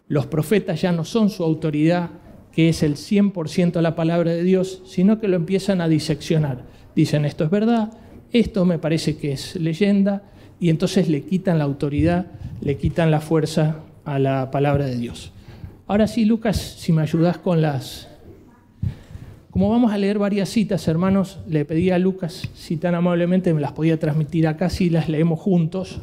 Los 0.07 0.27
profetas 0.27 0.81
ya 0.81 0.91
no 0.91 1.03
son 1.03 1.31
su 1.31 1.43
autoridad, 1.43 2.11
que 2.57 2.69
es 2.69 2.81
el 2.81 2.95
100% 2.95 3.81
la 3.81 3.95
palabra 3.95 4.31
de 4.31 4.41
Dios, 4.41 4.81
sino 4.87 5.19
que 5.19 5.27
lo 5.27 5.35
empiezan 5.35 5.79
a 5.79 5.87
diseccionar. 5.87 6.63
Dicen, 6.95 7.23
esto 7.23 7.43
es 7.43 7.51
verdad, 7.51 7.91
esto 8.31 8.65
me 8.65 8.79
parece 8.79 9.15
que 9.15 9.31
es 9.31 9.55
leyenda, 9.57 10.23
y 10.59 10.69
entonces 10.69 11.07
le 11.07 11.21
quitan 11.21 11.59
la 11.59 11.65
autoridad, 11.65 12.31
le 12.61 12.77
quitan 12.77 13.11
la 13.11 13.21
fuerza 13.21 13.81
a 14.05 14.17
la 14.17 14.49
palabra 14.49 14.87
de 14.87 14.97
Dios. 14.97 15.33
Ahora 15.85 16.07
sí, 16.07 16.25
Lucas, 16.25 16.57
si 16.57 16.91
me 16.91 17.03
ayudas 17.03 17.37
con 17.37 17.61
las... 17.61 18.07
Como 19.51 19.69
vamos 19.69 19.91
a 19.91 19.99
leer 19.99 20.17
varias 20.17 20.49
citas, 20.49 20.87
hermanos, 20.87 21.37
le 21.47 21.63
pedí 21.63 21.91
a 21.91 21.99
Lucas 21.99 22.49
si 22.55 22.77
tan 22.77 22.95
amablemente 22.95 23.53
me 23.53 23.61
las 23.61 23.73
podía 23.73 23.99
transmitir 23.99 24.47
acá, 24.47 24.71
si 24.71 24.89
las 24.89 25.09
leemos 25.09 25.39
juntos. 25.39 25.99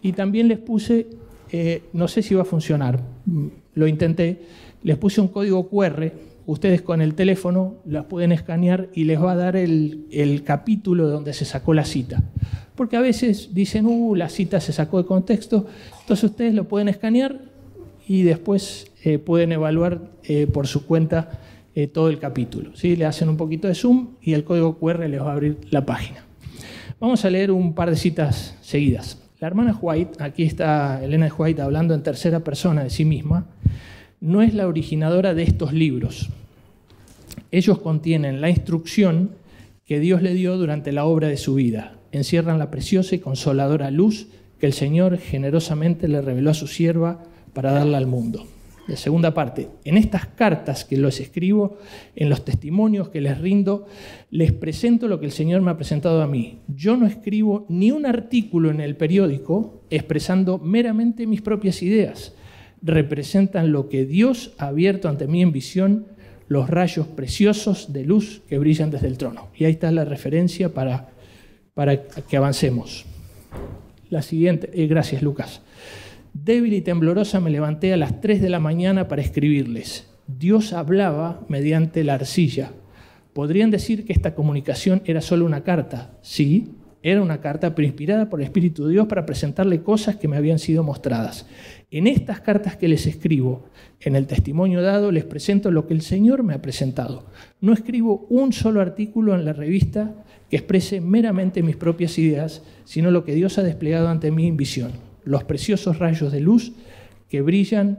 Y 0.00 0.12
también 0.12 0.48
les 0.48 0.58
puse, 0.58 1.06
eh, 1.52 1.82
no 1.92 2.08
sé 2.08 2.22
si 2.22 2.34
va 2.34 2.42
a 2.42 2.46
funcionar, 2.46 2.98
lo 3.74 3.86
intenté, 3.86 4.42
les 4.82 4.96
puse 4.96 5.20
un 5.20 5.28
código 5.28 5.68
QR, 5.68 6.12
ustedes 6.46 6.82
con 6.82 7.00
el 7.00 7.14
teléfono 7.14 7.76
las 7.84 8.04
pueden 8.04 8.32
escanear 8.32 8.88
y 8.94 9.04
les 9.04 9.20
va 9.22 9.32
a 9.32 9.36
dar 9.36 9.56
el, 9.56 10.42
capítulo 10.44 11.08
donde 11.08 11.32
se 11.32 11.44
sacó 11.44 11.74
la 11.74 11.84
cita 11.84 12.22
porque 12.76 12.98
a 12.98 13.00
veces 13.00 13.54
dicen, 13.54 13.86
uh, 13.86 14.14
la 14.14 14.28
cita 14.28 14.60
se 14.60 14.70
sacó 14.70 14.98
de 14.98 15.06
contexto, 15.06 15.66
entonces 16.02 16.24
ustedes 16.24 16.52
lo 16.52 16.68
pueden 16.68 16.88
escanear 16.88 17.40
y 18.06 18.22
después 18.22 18.92
eh, 19.02 19.18
pueden 19.18 19.52
evaluar 19.52 20.10
eh, 20.24 20.46
por 20.46 20.66
su 20.66 20.86
cuenta 20.86 21.40
eh, 21.74 21.86
todo 21.86 22.08
el 22.08 22.18
capítulo. 22.18 22.74
¿sí? 22.74 22.96
Le 22.96 23.04
hacen 23.04 23.28
un 23.28 23.36
poquito 23.36 23.68
de 23.68 23.74
zoom 23.74 24.16
y 24.22 24.34
el 24.34 24.44
código 24.44 24.78
QR 24.78 25.08
les 25.08 25.20
va 25.20 25.30
a 25.30 25.32
abrir 25.32 25.58
la 25.70 25.84
página. 25.84 26.24
Vamos 27.00 27.24
a 27.24 27.30
leer 27.30 27.50
un 27.50 27.74
par 27.74 27.90
de 27.90 27.96
citas 27.96 28.56
seguidas. 28.62 29.25
La 29.38 29.48
hermana 29.48 29.76
White, 29.78 30.22
aquí 30.22 30.44
está 30.44 31.04
Elena 31.04 31.30
White 31.36 31.60
hablando 31.60 31.92
en 31.92 32.02
tercera 32.02 32.40
persona 32.40 32.84
de 32.84 32.88
sí 32.88 33.04
misma, 33.04 33.44
no 34.18 34.40
es 34.40 34.54
la 34.54 34.66
originadora 34.66 35.34
de 35.34 35.42
estos 35.42 35.74
libros. 35.74 36.30
Ellos 37.50 37.78
contienen 37.80 38.40
la 38.40 38.48
instrucción 38.48 39.32
que 39.84 40.00
Dios 40.00 40.22
le 40.22 40.32
dio 40.32 40.56
durante 40.56 40.90
la 40.90 41.04
obra 41.04 41.28
de 41.28 41.36
su 41.36 41.54
vida, 41.54 41.98
encierran 42.12 42.58
la 42.58 42.70
preciosa 42.70 43.14
y 43.14 43.18
consoladora 43.18 43.90
luz 43.90 44.28
que 44.58 44.64
el 44.64 44.72
Señor 44.72 45.18
generosamente 45.18 46.08
le 46.08 46.22
reveló 46.22 46.52
a 46.52 46.54
su 46.54 46.66
sierva 46.66 47.22
para 47.52 47.72
darla 47.72 47.98
al 47.98 48.06
mundo. 48.06 48.46
La 48.88 48.96
segunda 48.96 49.34
parte, 49.34 49.68
en 49.84 49.96
estas 49.96 50.26
cartas 50.26 50.84
que 50.84 50.96
les 50.96 51.20
escribo, 51.20 51.78
en 52.14 52.28
los 52.28 52.44
testimonios 52.44 53.08
que 53.08 53.20
les 53.20 53.38
rindo, 53.38 53.86
les 54.30 54.52
presento 54.52 55.08
lo 55.08 55.18
que 55.18 55.26
el 55.26 55.32
Señor 55.32 55.60
me 55.60 55.72
ha 55.72 55.76
presentado 55.76 56.22
a 56.22 56.28
mí. 56.28 56.60
Yo 56.68 56.96
no 56.96 57.06
escribo 57.06 57.66
ni 57.68 57.90
un 57.90 58.06
artículo 58.06 58.70
en 58.70 58.80
el 58.80 58.96
periódico 58.96 59.82
expresando 59.90 60.58
meramente 60.58 61.26
mis 61.26 61.42
propias 61.42 61.82
ideas. 61.82 62.34
Representan 62.80 63.72
lo 63.72 63.88
que 63.88 64.06
Dios 64.06 64.54
ha 64.58 64.68
abierto 64.68 65.08
ante 65.08 65.26
mí 65.26 65.42
en 65.42 65.50
visión, 65.50 66.06
los 66.46 66.70
rayos 66.70 67.08
preciosos 67.08 67.92
de 67.92 68.04
luz 68.04 68.42
que 68.48 68.58
brillan 68.58 68.90
desde 68.90 69.08
el 69.08 69.18
trono. 69.18 69.48
Y 69.56 69.64
ahí 69.64 69.72
está 69.72 69.90
la 69.90 70.04
referencia 70.04 70.72
para 70.72 71.16
para 71.76 72.02
que 72.02 72.38
avancemos. 72.38 73.04
La 74.08 74.22
siguiente, 74.22 74.70
eh, 74.72 74.86
gracias 74.86 75.20
Lucas. 75.20 75.60
Débil 76.44 76.74
y 76.74 76.82
temblorosa 76.82 77.40
me 77.40 77.50
levanté 77.50 77.94
a 77.94 77.96
las 77.96 78.20
3 78.20 78.42
de 78.42 78.50
la 78.50 78.60
mañana 78.60 79.08
para 79.08 79.22
escribirles. 79.22 80.06
Dios 80.26 80.74
hablaba 80.74 81.46
mediante 81.48 82.04
la 82.04 82.14
arcilla. 82.14 82.72
Podrían 83.32 83.70
decir 83.70 84.04
que 84.04 84.12
esta 84.12 84.34
comunicación 84.34 85.00
era 85.06 85.22
solo 85.22 85.46
una 85.46 85.64
carta. 85.64 86.18
Sí, 86.20 86.74
era 87.02 87.22
una 87.22 87.40
carta, 87.40 87.74
pero 87.74 87.86
inspirada 87.86 88.28
por 88.28 88.40
el 88.40 88.44
Espíritu 88.44 88.84
de 88.84 88.92
Dios 88.92 89.06
para 89.06 89.24
presentarle 89.24 89.82
cosas 89.82 90.16
que 90.16 90.28
me 90.28 90.36
habían 90.36 90.58
sido 90.58 90.82
mostradas. 90.82 91.46
En 91.90 92.06
estas 92.06 92.40
cartas 92.40 92.76
que 92.76 92.88
les 92.88 93.06
escribo, 93.06 93.70
en 94.00 94.14
el 94.14 94.26
testimonio 94.26 94.82
dado, 94.82 95.12
les 95.12 95.24
presento 95.24 95.70
lo 95.70 95.86
que 95.86 95.94
el 95.94 96.02
Señor 96.02 96.42
me 96.42 96.52
ha 96.52 96.60
presentado. 96.60 97.24
No 97.62 97.72
escribo 97.72 98.26
un 98.28 98.52
solo 98.52 98.82
artículo 98.82 99.34
en 99.34 99.46
la 99.46 99.54
revista 99.54 100.14
que 100.50 100.56
exprese 100.56 101.00
meramente 101.00 101.62
mis 101.62 101.76
propias 101.76 102.18
ideas, 102.18 102.62
sino 102.84 103.10
lo 103.10 103.24
que 103.24 103.34
Dios 103.34 103.56
ha 103.56 103.62
desplegado 103.62 104.08
ante 104.08 104.30
mí 104.30 104.46
en 104.46 104.58
visión, 104.58 104.92
los 105.26 105.44
preciosos 105.44 105.98
rayos 105.98 106.32
de 106.32 106.40
luz 106.40 106.72
que 107.28 107.42
brillan 107.42 107.98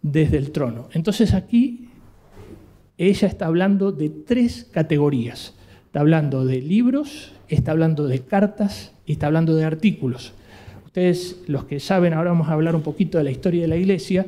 desde 0.00 0.38
el 0.38 0.52
trono. 0.52 0.88
Entonces 0.94 1.34
aquí 1.34 1.90
ella 2.96 3.28
está 3.28 3.46
hablando 3.46 3.92
de 3.92 4.08
tres 4.08 4.66
categorías. 4.72 5.54
Está 5.86 6.00
hablando 6.00 6.46
de 6.46 6.62
libros, 6.62 7.32
está 7.48 7.72
hablando 7.72 8.06
de 8.06 8.20
cartas 8.20 8.92
y 9.04 9.12
está 9.12 9.26
hablando 9.26 9.54
de 9.56 9.64
artículos. 9.64 10.32
Ustedes, 10.86 11.42
los 11.46 11.64
que 11.64 11.80
saben, 11.80 12.14
ahora 12.14 12.30
vamos 12.30 12.48
a 12.48 12.52
hablar 12.52 12.74
un 12.74 12.82
poquito 12.82 13.18
de 13.18 13.24
la 13.24 13.30
historia 13.30 13.62
de 13.62 13.68
la 13.68 13.76
iglesia, 13.76 14.26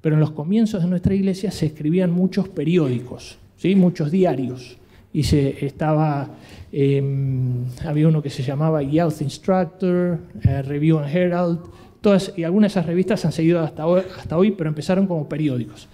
pero 0.00 0.14
en 0.14 0.20
los 0.20 0.30
comienzos 0.30 0.82
de 0.82 0.88
nuestra 0.88 1.14
iglesia 1.14 1.50
se 1.50 1.66
escribían 1.66 2.10
muchos 2.10 2.48
periódicos, 2.48 3.38
¿sí? 3.56 3.74
muchos 3.74 4.10
diarios 4.10 4.76
y 5.12 5.24
se 5.24 5.64
estaba, 5.64 6.30
em, 6.72 7.64
había 7.84 8.08
uno 8.08 8.22
que 8.22 8.30
se 8.30 8.42
llamaba 8.42 8.82
Youth 8.82 9.20
Instructor, 9.20 10.18
eh, 10.42 10.62
Review 10.62 10.98
and 10.98 11.14
Herald, 11.14 11.60
todas, 12.00 12.32
y 12.36 12.44
algunas 12.44 12.72
de 12.72 12.80
esas 12.80 12.86
revistas 12.86 13.24
han 13.24 13.32
seguido 13.32 13.60
hasta 13.60 13.86
hoy, 13.86 14.02
hasta 14.18 14.36
hoy, 14.36 14.52
pero 14.52 14.68
empezaron 14.68 15.06
como 15.06 15.28
periódicos. 15.28 15.88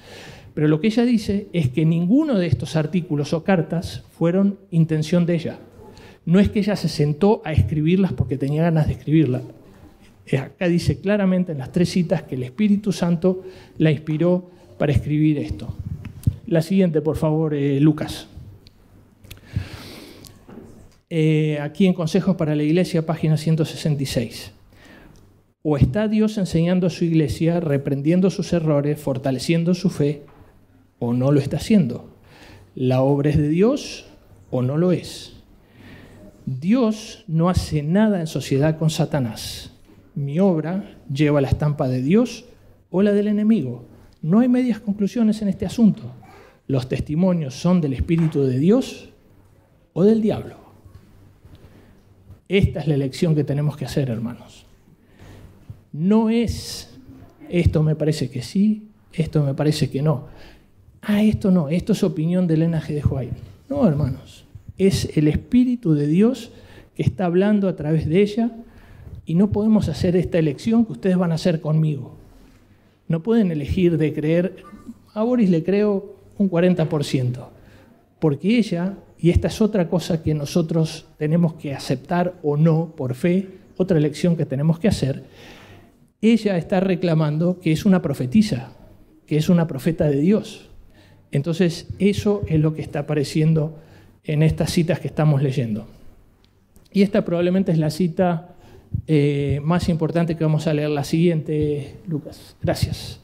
Pero 0.55 0.69
lo 0.69 0.81
que 0.81 0.87
ella 0.87 1.05
dice 1.05 1.49
es 1.53 1.69
que 1.69 1.85
ninguno 1.85 2.39
de 2.39 2.47
estos 2.47 2.77
artículos 2.77 3.35
o 3.35 3.45
cartas 3.45 4.05
fueron 4.17 4.59
intención 4.71 5.27
de 5.27 5.35
ella. 5.35 5.59
No 6.25 6.41
es 6.41 6.49
que 6.49 6.61
ella 6.61 6.77
se 6.77 6.89
sentó 6.89 7.43
a 7.45 7.53
escribirlas 7.53 8.15
porque 8.15 8.39
tenía 8.39 8.63
ganas 8.63 8.87
de 8.87 8.95
escribirlas. 8.95 9.43
Eh, 10.27 10.39
acá 10.39 10.67
dice 10.67 10.99
claramente 10.99 11.53
en 11.53 11.59
las 11.59 11.73
tres 11.73 11.91
citas 11.91 12.23
que 12.23 12.35
el 12.35 12.43
Espíritu 12.43 12.91
Santo 12.91 13.45
la 13.79 13.91
inspiró 13.91 14.51
para 14.79 14.93
escribir 14.93 15.39
esto. 15.39 15.75
La 16.47 16.63
siguiente, 16.63 17.01
por 17.01 17.17
favor, 17.17 17.55
eh, 17.55 17.79
Lucas. 17.81 18.29
Eh, 21.09 21.59
aquí 21.61 21.87
en 21.87 21.95
Consejos 21.95 22.35
para 22.35 22.57
la 22.57 22.65
Iglesia, 22.65 23.07
página 23.07 23.37
166. 23.37 24.53
O 25.63 25.77
está 25.77 26.09
Dios 26.09 26.37
enseñando 26.37 26.87
a 26.87 26.91
su 26.91 27.05
iglesia, 27.05 27.61
reprendiendo 27.61 28.31
sus 28.31 28.53
errores, 28.53 29.01
fortaleciendo 29.01 29.75
su 29.75 29.91
fe, 29.91 30.23
o 30.99 31.13
no 31.13 31.31
lo 31.31 31.41
está 31.41 31.59
haciendo. 31.59 32.11
La 32.75 33.03
obra 33.03 33.31
es 33.31 33.37
de 33.37 33.49
Dios 33.49 34.07
o 34.51 34.63
no 34.63 34.77
lo 34.77 34.93
es. 34.93 35.35
Dios 36.45 37.25
no 37.27 37.49
hace 37.49 37.83
nada 37.83 38.21
en 38.21 38.27
sociedad 38.27 38.79
con 38.79 38.91
Satanás. 38.91 39.73
Mi 40.15 40.39
obra 40.41 40.97
lleva 41.13 41.41
la 41.41 41.49
estampa 41.49 41.89
de 41.89 42.03
Dios 42.03 42.45
o 42.91 43.03
la 43.03 43.13
del 43.13 43.29
enemigo. 43.29 43.85
No 44.23 44.41
hay 44.41 44.49
medias 44.49 44.81
conclusiones 44.81 45.43
en 45.43 45.49
este 45.49 45.67
asunto. 45.67 46.03
Los 46.67 46.89
testimonios 46.89 47.55
son 47.55 47.81
del 47.81 47.93
Espíritu 47.93 48.43
de 48.43 48.59
Dios 48.59 49.11
o 49.93 50.05
del 50.05 50.21
diablo. 50.21 50.66
Esta 52.49 52.81
es 52.81 52.87
la 52.87 52.95
elección 52.95 53.35
que 53.35 53.45
tenemos 53.45 53.77
que 53.77 53.85
hacer, 53.85 54.09
hermanos. 54.09 54.67
No 55.93 56.31
es, 56.31 56.91
esto 57.49 57.83
me 57.83 57.97
parece 57.97 58.31
que 58.31 58.43
sí, 58.43 58.89
esto 59.13 59.43
me 59.43 59.55
parece 59.55 59.91
que 59.91 60.03
no. 60.03 60.27
Ah, 61.03 61.23
esto 61.23 61.51
no, 61.51 61.69
esto 61.69 61.93
es 61.93 62.03
opinión 62.03 62.47
de 62.47 62.55
Elena 62.55 62.81
de 62.81 63.03
White. 63.05 63.37
No, 63.69 63.87
hermanos, 63.87 64.45
es 64.79 65.17
el 65.17 65.29
Espíritu 65.29 65.95
de 65.95 66.07
Dios 66.07 66.53
que 66.95 67.03
está 67.03 67.27
hablando 67.27 67.69
a 67.69 67.77
través 67.77 68.09
de 68.09 68.21
ella 68.21 68.53
y 69.25 69.35
no 69.35 69.51
podemos 69.51 69.89
hacer 69.89 70.17
esta 70.17 70.39
elección 70.39 70.85
que 70.85 70.93
ustedes 70.93 71.17
van 71.17 71.33
a 71.33 71.37
hacer 71.37 71.61
conmigo. 71.61 72.17
No 73.09 73.23
pueden 73.23 73.51
elegir 73.51 73.99
de 73.99 74.13
creer, 74.13 74.57
a 75.15 75.23
Boris 75.23 75.51
le 75.51 75.63
creo 75.65 76.17
un 76.39 76.51
40%, 76.51 77.49
porque 78.21 78.59
ella 78.59 78.97
y 79.19 79.31
esta 79.31 79.49
es 79.49 79.61
otra 79.61 79.89
cosa 79.89 80.23
que 80.23 80.35
nosotros 80.35 81.07
tenemos 81.19 81.55
que 81.55 81.75
aceptar 81.75 82.35
o 82.43 82.57
no 82.57 82.95
por 82.97 83.15
fe, 83.15 83.49
otra 83.77 83.99
elección 83.99 84.37
que 84.37 84.47
tenemos 84.47 84.79
que 84.79 84.89
hacer, 84.89 85.25
ella 86.21 86.57
está 86.57 86.81
reclamando 86.81 87.61
que 87.61 87.73
es 87.73 87.85
una 87.85 88.03
profetisa, 88.03 88.73
que 89.27 89.37
es 89.37 89.49
una 89.49 89.67
profeta 89.67 90.09
de 90.09 90.21
Dios. 90.21 90.69
Entonces, 91.31 91.89
eso 91.99 92.43
es 92.47 92.61
lo 92.61 92.75
que 92.75 92.83
está 92.83 93.01
apareciendo 93.01 93.79
en 94.25 94.43
estas 94.43 94.73
citas 94.73 95.01
que 95.01 95.09
estamos 95.09 95.43
leyendo. 95.43 95.87
Y 96.93 97.03
esta 97.03 97.25
probablemente 97.25 97.73
es 97.73 97.79
la 97.79 97.91
cita 97.91 98.55
eh, 99.07 99.61
más 99.63 99.89
importante 99.89 100.37
que 100.37 100.45
vamos 100.45 100.67
a 100.67 100.75
leer, 100.75 100.91
la 100.91 101.05
siguiente, 101.05 101.97
Lucas. 102.07 102.57
Gracias. 102.63 103.21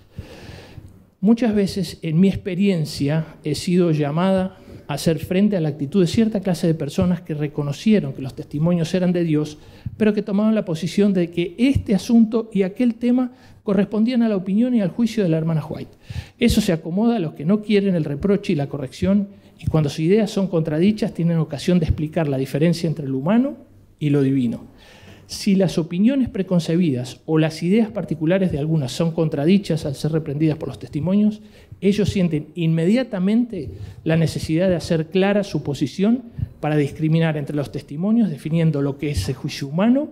Muchas 1.20 1.54
veces 1.54 1.98
en 2.02 2.20
mi 2.20 2.28
experiencia 2.28 3.26
he 3.44 3.54
sido 3.54 3.92
llamada 3.92 4.58
hacer 4.88 5.18
frente 5.18 5.56
a 5.56 5.60
la 5.60 5.68
actitud 5.68 6.00
de 6.00 6.06
cierta 6.06 6.40
clase 6.40 6.66
de 6.66 6.74
personas 6.74 7.20
que 7.20 7.34
reconocieron 7.34 8.12
que 8.12 8.22
los 8.22 8.34
testimonios 8.34 8.92
eran 8.94 9.12
de 9.12 9.24
Dios, 9.24 9.58
pero 9.96 10.12
que 10.12 10.22
tomaban 10.22 10.54
la 10.54 10.64
posición 10.64 11.12
de 11.12 11.30
que 11.30 11.54
este 11.58 11.94
asunto 11.94 12.50
y 12.52 12.62
aquel 12.62 12.94
tema 12.96 13.32
correspondían 13.62 14.22
a 14.22 14.28
la 14.28 14.36
opinión 14.36 14.74
y 14.74 14.80
al 14.80 14.90
juicio 14.90 15.22
de 15.22 15.28
la 15.28 15.38
hermana 15.38 15.64
White. 15.64 15.92
Eso 16.38 16.60
se 16.60 16.72
acomoda 16.72 17.16
a 17.16 17.20
los 17.20 17.34
que 17.34 17.44
no 17.44 17.62
quieren 17.62 17.94
el 17.94 18.04
reproche 18.04 18.52
y 18.52 18.56
la 18.56 18.68
corrección 18.68 19.28
y 19.58 19.66
cuando 19.66 19.88
sus 19.88 20.00
ideas 20.00 20.30
son 20.30 20.48
contradichas 20.48 21.14
tienen 21.14 21.38
ocasión 21.38 21.78
de 21.78 21.86
explicar 21.86 22.26
la 22.28 22.36
diferencia 22.36 22.88
entre 22.88 23.06
lo 23.06 23.18
humano 23.18 23.56
y 23.98 24.10
lo 24.10 24.22
divino. 24.22 24.71
Si 25.32 25.54
las 25.54 25.78
opiniones 25.78 26.28
preconcebidas 26.28 27.22
o 27.24 27.38
las 27.38 27.62
ideas 27.62 27.90
particulares 27.90 28.52
de 28.52 28.58
algunas 28.58 28.92
son 28.92 29.12
contradichas 29.12 29.86
al 29.86 29.94
ser 29.94 30.12
reprendidas 30.12 30.58
por 30.58 30.68
los 30.68 30.78
testimonios, 30.78 31.40
ellos 31.80 32.10
sienten 32.10 32.48
inmediatamente 32.54 33.70
la 34.04 34.18
necesidad 34.18 34.68
de 34.68 34.76
hacer 34.76 35.06
clara 35.06 35.42
su 35.42 35.62
posición 35.62 36.24
para 36.60 36.76
discriminar 36.76 37.38
entre 37.38 37.56
los 37.56 37.72
testimonios, 37.72 38.28
definiendo 38.28 38.82
lo 38.82 38.98
que 38.98 39.10
es 39.10 39.26
el 39.30 39.34
juicio 39.34 39.68
humano 39.68 40.10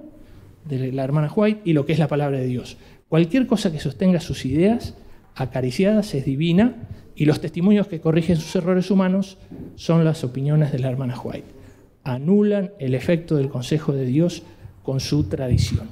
de 0.66 0.90
la 0.90 1.04
hermana 1.04 1.30
White 1.30 1.60
y 1.66 1.74
lo 1.74 1.84
que 1.84 1.92
es 1.92 1.98
la 1.98 2.08
palabra 2.08 2.38
de 2.38 2.46
Dios. 2.46 2.78
Cualquier 3.10 3.46
cosa 3.46 3.70
que 3.70 3.78
sostenga 3.78 4.20
sus 4.20 4.46
ideas 4.46 4.94
acariciadas 5.34 6.14
es 6.14 6.24
divina 6.24 6.88
y 7.14 7.26
los 7.26 7.42
testimonios 7.42 7.88
que 7.88 8.00
corrigen 8.00 8.38
sus 8.38 8.56
errores 8.56 8.90
humanos 8.90 9.36
son 9.74 10.02
las 10.02 10.24
opiniones 10.24 10.72
de 10.72 10.78
la 10.78 10.88
hermana 10.88 11.20
White. 11.20 11.60
Anulan 12.04 12.70
el 12.78 12.94
efecto 12.94 13.36
del 13.36 13.50
consejo 13.50 13.92
de 13.92 14.06
Dios 14.06 14.44
con 14.82 15.00
su 15.00 15.24
tradición. 15.24 15.88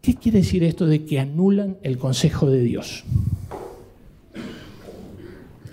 ¿Qué 0.00 0.14
quiere 0.14 0.38
decir 0.38 0.64
esto 0.64 0.86
de 0.86 1.04
que 1.04 1.18
anulan 1.18 1.76
el 1.82 1.98
consejo 1.98 2.50
de 2.50 2.62
Dios? 2.62 3.04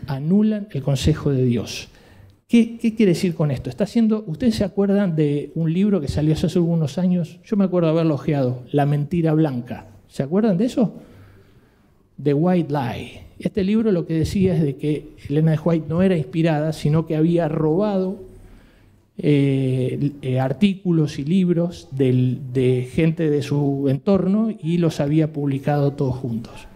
Anulan 0.08 0.68
el 0.72 0.84
consejo 0.84 1.32
de 1.32 1.46
Dios. 1.46 1.90
¿Qué, 2.48 2.78
quiere 2.78 3.14
decir 3.14 3.34
con 3.34 3.50
esto? 3.52 3.70
Está 3.70 3.86
haciendo, 3.86 4.24
¿Ustedes 4.28 4.56
se 4.56 4.64
acuerdan 4.64 5.16
de 5.16 5.52
un 5.56 5.74
libro 5.74 6.00
que 6.00 6.08
salió 6.08 6.34
hace 6.34 6.48
algunos 6.48 6.98
años? 6.98 7.40
Yo 7.44 7.58
me 7.58 7.66
acuerdo 7.66 7.90
haberlo 7.90 8.16
ojeado, 8.16 8.64
La 8.72 8.86
mentira 8.86 9.34
blanca. 9.34 9.88
¿Se 10.08 10.24
acuerdan 10.24 10.58
de 10.58 10.66
eso? 10.66 10.94
The 12.22 12.34
White 12.34 12.72
Lie. 12.72 13.22
Este 13.40 13.64
libro 13.64 13.92
lo 13.92 14.06
que 14.06 14.14
decía 14.14 14.56
es 14.56 14.62
de 14.62 14.78
que 14.78 15.16
Elena 15.28 15.52
de 15.52 15.60
White 15.60 15.88
no 15.90 16.02
era 16.02 16.16
inspirada, 16.16 16.72
sino 16.72 17.06
que 17.06 17.16
había 17.16 17.50
robado 17.50 18.24
eh, 19.18 20.12
eh, 20.22 20.40
artículos 20.40 21.20
y 21.20 21.24
libros 21.24 21.88
de 21.92 22.90
gente 22.92 23.30
de 23.30 23.42
su 23.42 23.88
entorno 23.90 24.50
y 24.62 24.78
los 24.78 25.00
había 25.00 25.32
publicado 25.32 25.94
todos 25.94 26.16
juntos. 26.16 26.68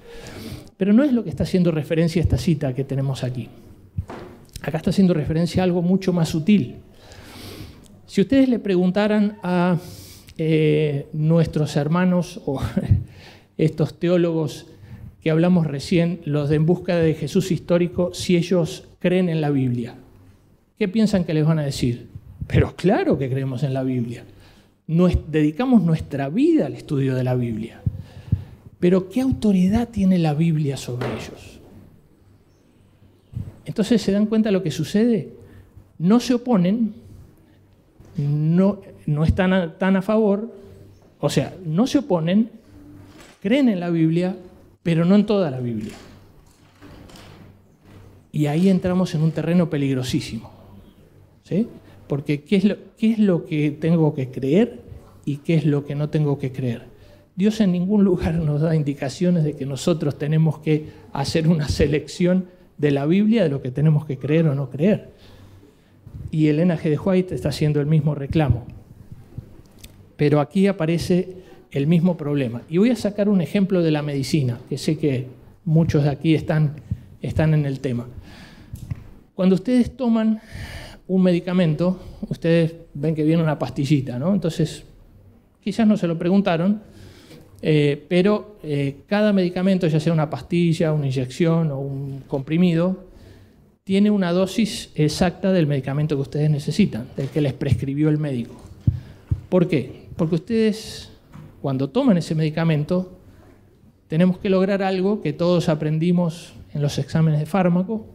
Pero 0.77 0.93
no 0.93 1.03
es 1.03 1.11
lo 1.11 1.25
que 1.25 1.29
está 1.29 1.43
haciendo 1.43 1.71
referencia 1.71 2.21
a 2.21 2.23
esta 2.23 2.37
cita 2.37 2.73
que 2.73 2.85
tenemos 2.85 3.25
aquí. 3.25 3.49
Acá 4.61 4.77
está 4.77 4.91
haciendo 4.91 5.13
referencia 5.13 5.61
a 5.61 5.65
algo 5.65 5.81
mucho 5.81 6.13
más 6.13 6.29
sutil. 6.29 6.77
Si 8.05 8.21
ustedes 8.21 8.47
le 8.47 8.59
preguntaran 8.59 9.37
a 9.43 9.77
eh, 10.37 11.07
nuestros 11.11 11.75
hermanos 11.75 12.41
o 12.45 12.61
estos 13.57 13.99
teólogos 13.99 14.67
que 15.21 15.29
hablamos 15.29 15.67
recién, 15.67 16.21
los 16.23 16.47
de 16.47 16.55
En 16.55 16.65
Busca 16.65 16.95
de 16.95 17.13
Jesús 17.13 17.51
Histórico, 17.51 18.13
si 18.13 18.37
ellos 18.37 18.87
creen 18.99 19.27
en 19.27 19.41
la 19.41 19.49
Biblia, 19.49 19.95
¿qué 20.77 20.87
piensan 20.87 21.25
que 21.25 21.33
les 21.33 21.45
van 21.45 21.59
a 21.59 21.63
decir? 21.63 22.07
Pero 22.49 22.75
claro 22.75 23.15
que 23.15 23.29
creemos 23.29 23.61
en 23.61 23.75
la 23.75 23.83
Biblia. 23.83 24.25
Dedicamos 24.87 25.83
nuestra 25.83 26.29
vida 26.29 26.65
al 26.65 26.73
estudio 26.73 27.13
de 27.13 27.23
la 27.23 27.35
Biblia. 27.35 27.79
Pero 28.79 29.07
¿qué 29.07 29.21
autoridad 29.21 29.89
tiene 29.89 30.17
la 30.17 30.33
Biblia 30.33 30.75
sobre 30.75 31.07
ellos? 31.09 31.59
Entonces 33.65 34.01
se 34.01 34.11
dan 34.11 34.25
cuenta 34.25 34.49
de 34.49 34.53
lo 34.53 34.63
que 34.63 34.71
sucede. 34.71 35.29
No 35.99 36.19
se 36.19 36.33
oponen, 36.33 36.95
no, 38.17 38.81
no 39.05 39.23
están 39.23 39.77
tan 39.77 39.95
a 39.95 40.01
favor, 40.01 40.51
o 41.19 41.29
sea, 41.29 41.55
no 41.63 41.85
se 41.85 41.99
oponen, 41.99 42.49
creen 43.43 43.69
en 43.69 43.79
la 43.79 43.91
Biblia, 43.91 44.35
pero 44.81 45.05
no 45.05 45.13
en 45.13 45.27
toda 45.27 45.51
la 45.51 45.59
Biblia. 45.59 45.93
Y 48.31 48.47
ahí 48.47 48.69
entramos 48.69 49.13
en 49.13 49.21
un 49.21 49.31
terreno 49.31 49.69
peligrosísimo. 49.69 50.49
¿sí? 51.43 51.67
Porque 52.09 52.41
¿qué 52.41 52.55
es, 52.55 52.65
lo, 52.65 52.75
¿qué 52.97 53.11
es 53.11 53.19
lo 53.19 53.45
que 53.45 53.69
tengo 53.69 54.15
que 54.15 54.31
creer 54.31 54.81
y 55.25 55.37
qué 55.37 55.53
es 55.53 55.65
lo 55.65 55.85
que 55.85 55.93
no 55.93 56.09
tengo 56.09 56.39
que 56.39 56.51
creer? 56.51 56.81
Dios 57.35 57.61
en 57.61 57.71
ningún 57.71 58.03
lugar 58.03 58.33
nos 58.49 58.61
da 58.61 58.75
indicaciones 58.75 59.43
de 59.43 59.53
que 59.53 59.67
nosotros 59.67 60.17
tenemos 60.17 60.57
que 60.57 60.87
hacer 61.13 61.47
una 61.47 61.69
selección 61.69 62.47
de 62.79 62.89
la 62.89 63.05
Biblia 63.05 63.43
de 63.43 63.49
lo 63.49 63.61
que 63.61 63.69
tenemos 63.69 64.07
que 64.07 64.17
creer 64.17 64.47
o 64.47 64.55
no 64.55 64.71
creer. 64.71 65.11
Y 66.31 66.47
Elena 66.47 66.79
G. 66.79 66.89
de 66.89 66.97
White 66.97 67.35
está 67.35 67.49
haciendo 67.49 67.79
el 67.79 67.85
mismo 67.85 68.15
reclamo. 68.15 68.65
Pero 70.17 70.39
aquí 70.39 70.65
aparece 70.65 71.35
el 71.69 71.85
mismo 71.85 72.17
problema. 72.17 72.63
Y 72.69 72.79
voy 72.79 72.89
a 72.89 72.95
sacar 72.95 73.29
un 73.29 73.41
ejemplo 73.41 73.83
de 73.83 73.91
la 73.91 74.01
medicina, 74.01 74.59
que 74.67 74.79
sé 74.79 74.97
que 74.97 75.27
muchos 75.63 76.05
de 76.05 76.09
aquí 76.09 76.33
están, 76.33 76.77
están 77.21 77.53
en 77.53 77.67
el 77.67 77.81
tema. 77.81 78.07
Cuando 79.35 79.53
ustedes 79.53 79.95
toman 79.95 80.41
un 81.09 81.23
medicamento, 81.23 81.99
ustedes 82.29 82.75
ven 82.93 83.15
que 83.15 83.23
viene 83.23 83.41
una 83.41 83.57
pastillita, 83.57 84.19
¿no? 84.19 84.31
Entonces, 84.31 84.83
quizás 85.59 85.87
no 85.87 85.97
se 85.97 86.07
lo 86.07 86.19
preguntaron, 86.19 86.83
eh, 87.63 88.05
pero 88.07 88.57
eh, 88.61 88.97
cada 89.07 89.33
medicamento, 89.33 89.87
ya 89.87 89.99
sea 89.99 90.13
una 90.13 90.29
pastilla, 90.29 90.93
una 90.93 91.07
inyección 91.07 91.71
o 91.71 91.79
un 91.79 92.23
comprimido, 92.27 93.05
tiene 93.83 94.11
una 94.11 94.31
dosis 94.31 94.91
exacta 94.93 95.51
del 95.51 95.65
medicamento 95.65 96.15
que 96.15 96.21
ustedes 96.21 96.51
necesitan, 96.51 97.07
del 97.17 97.29
que 97.29 97.41
les 97.41 97.53
prescribió 97.53 98.09
el 98.09 98.19
médico. 98.19 98.55
¿Por 99.49 99.67
qué? 99.67 100.09
Porque 100.15 100.35
ustedes, 100.35 101.09
cuando 101.59 101.89
toman 101.89 102.17
ese 102.17 102.35
medicamento, 102.35 103.17
tenemos 104.07 104.37
que 104.37 104.51
lograr 104.51 104.83
algo 104.83 105.23
que 105.23 105.33
todos 105.33 105.69
aprendimos 105.69 106.53
en 106.71 106.83
los 106.83 106.99
exámenes 106.99 107.39
de 107.39 107.47
fármaco, 107.47 108.05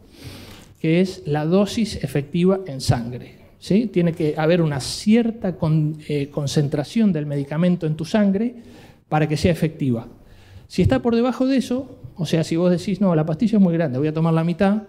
que 0.85 1.01
es 1.01 1.23
la 1.25 1.47
dosis 1.47 1.97
efectiva 2.05 2.61
en 2.67 2.83
sangre. 2.83 3.37
¿sí? 3.59 3.87
Tiene 3.87 4.13
que 4.13 4.35
haber 4.37 4.61
una 4.61 4.81
cierta 4.81 5.57
eh, 6.09 6.29
concentración 6.31 7.11
del 7.11 7.25
medicamento 7.25 7.87
en 7.87 7.97
tu 7.97 8.05
sangre 8.05 8.57
para 9.09 9.27
que 9.27 9.39
sea 9.39 9.51
efectiva. 9.51 10.07
Si 10.69 10.83
está 10.83 11.01
por 11.01 11.17
debajo 11.17 11.47
de 11.47 11.57
eso, 11.57 11.99
o 12.17 12.27
sea, 12.27 12.45
si 12.45 12.57
vos 12.57 12.71
decís, 12.71 13.01
no, 13.01 13.15
la 13.15 13.25
pastilla 13.25 13.57
es 13.57 13.63
muy 13.63 13.73
grande, 13.73 13.97
voy 13.97 14.09
a 14.09 14.13
tomar 14.13 14.35
la 14.35 14.45
mitad, 14.45 14.83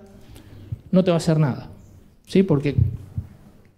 no 0.92 1.02
te 1.02 1.12
va 1.12 1.16
a 1.16 1.20
hacer 1.20 1.40
nada, 1.40 1.70
¿sí? 2.28 2.44
porque 2.44 2.76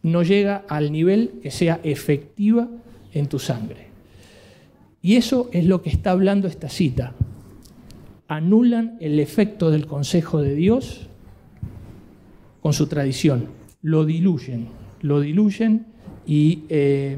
no 0.02 0.24
llega 0.24 0.64
al 0.68 0.92
nivel 0.92 1.34
que 1.44 1.52
sea 1.52 1.80
efectiva 1.84 2.68
en 3.14 3.28
tu 3.28 3.38
sangre. 3.38 3.90
Y 5.04 5.18
eso 5.18 5.52
es 5.54 5.66
lo 5.66 5.84
que 5.84 5.92
está 5.92 6.10
hablando 6.10 6.48
esta 6.48 6.70
cita. 6.70 7.14
Anulan 8.28 8.98
el 9.02 9.20
efecto 9.20 9.70
del 9.70 9.86
consejo 9.86 10.42
de 10.42 10.56
Dios 10.56 11.08
con 12.62 12.74
su 12.74 12.88
tradición. 12.88 13.48
Lo 13.82 14.06
diluyen, 14.06 14.68
lo 15.02 15.22
diluyen 15.22 15.88
eh, 16.28 17.18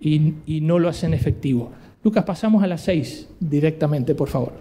y, 0.00 0.34
y, 0.46 0.60
no 0.60 0.78
lo 0.78 0.88
hacen 0.88 1.14
efectivo. 1.14 1.72
Lucas, 2.02 2.24
pasamos 2.24 2.62
a 2.62 2.66
las 2.66 2.82
seis 2.82 3.28
directamente, 3.40 4.14
por 4.14 4.28
favor. 4.28 4.54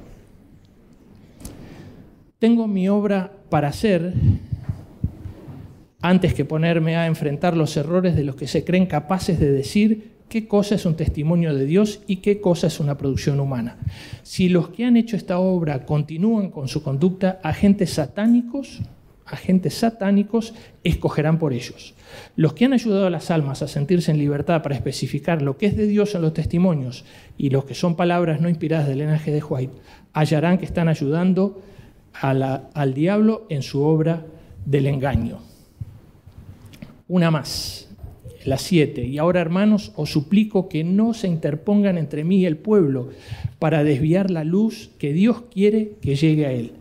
Tengo 2.39 2.67
mi 2.67 2.89
obra 2.89 3.31
para 3.49 3.69
hacer 3.69 4.13
antes 6.01 6.33
que 6.33 6.45
ponerme 6.45 6.95
a 6.97 7.07
enfrentar 7.07 7.55
los 7.57 7.77
errores 7.77 8.15
de 8.15 8.23
los 8.23 8.35
que 8.35 8.47
se 8.47 8.63
creen 8.63 8.85
capaces 8.85 9.39
de 9.39 9.51
decir 9.51 10.15
qué 10.29 10.47
cosa 10.47 10.75
es 10.75 10.85
un 10.85 10.95
testimonio 10.95 11.55
de 11.55 11.65
Dios 11.65 12.01
y 12.07 12.17
qué 12.17 12.41
cosa 12.41 12.67
es 12.67 12.79
una 12.79 12.97
producción 12.97 13.39
humana. 13.39 13.77
Si 14.23 14.49
los 14.49 14.69
que 14.69 14.85
han 14.85 14.97
hecho 14.97 15.15
esta 15.15 15.39
obra 15.39 15.85
continúan 15.85 16.49
con 16.49 16.67
su 16.67 16.83
conducta, 16.83 17.39
agentes 17.43 17.91
satánicos 17.91 18.81
agentes 19.25 19.73
satánicos 19.75 20.53
escogerán 20.83 21.39
por 21.39 21.53
ellos. 21.53 21.95
Los 22.35 22.53
que 22.53 22.65
han 22.65 22.73
ayudado 22.73 23.07
a 23.07 23.09
las 23.09 23.31
almas 23.31 23.61
a 23.61 23.67
sentirse 23.67 24.11
en 24.11 24.19
libertad 24.19 24.61
para 24.61 24.75
especificar 24.75 25.41
lo 25.41 25.57
que 25.57 25.65
es 25.65 25.75
de 25.75 25.87
Dios 25.87 26.15
en 26.15 26.21
los 26.21 26.33
testimonios 26.33 27.05
y 27.37 27.49
los 27.49 27.65
que 27.65 27.73
son 27.73 27.95
palabras 27.95 28.39
no 28.41 28.49
inspiradas 28.49 28.87
del 28.87 28.99
linaje 28.99 29.31
de 29.31 29.43
White, 29.43 29.73
hallarán 30.13 30.57
que 30.57 30.65
están 30.65 30.87
ayudando 30.87 31.61
al 32.21 32.93
diablo 32.93 33.45
en 33.49 33.61
su 33.61 33.81
obra 33.81 34.25
del 34.65 34.87
engaño. 34.87 35.39
Una 37.07 37.29
más, 37.29 37.89
la 38.45 38.57
siete. 38.57 39.05
Y 39.05 39.17
ahora, 39.17 39.41
hermanos, 39.41 39.91
os 39.95 40.11
suplico 40.11 40.69
que 40.69 40.83
no 40.83 41.13
se 41.13 41.27
interpongan 41.27 41.97
entre 41.97 42.23
mí 42.23 42.37
y 42.37 42.45
el 42.45 42.57
pueblo 42.57 43.09
para 43.59 43.83
desviar 43.83 44.31
la 44.31 44.43
luz 44.43 44.91
que 44.97 45.13
Dios 45.13 45.43
quiere 45.51 45.93
que 46.01 46.15
llegue 46.15 46.45
a 46.45 46.51
él. 46.51 46.71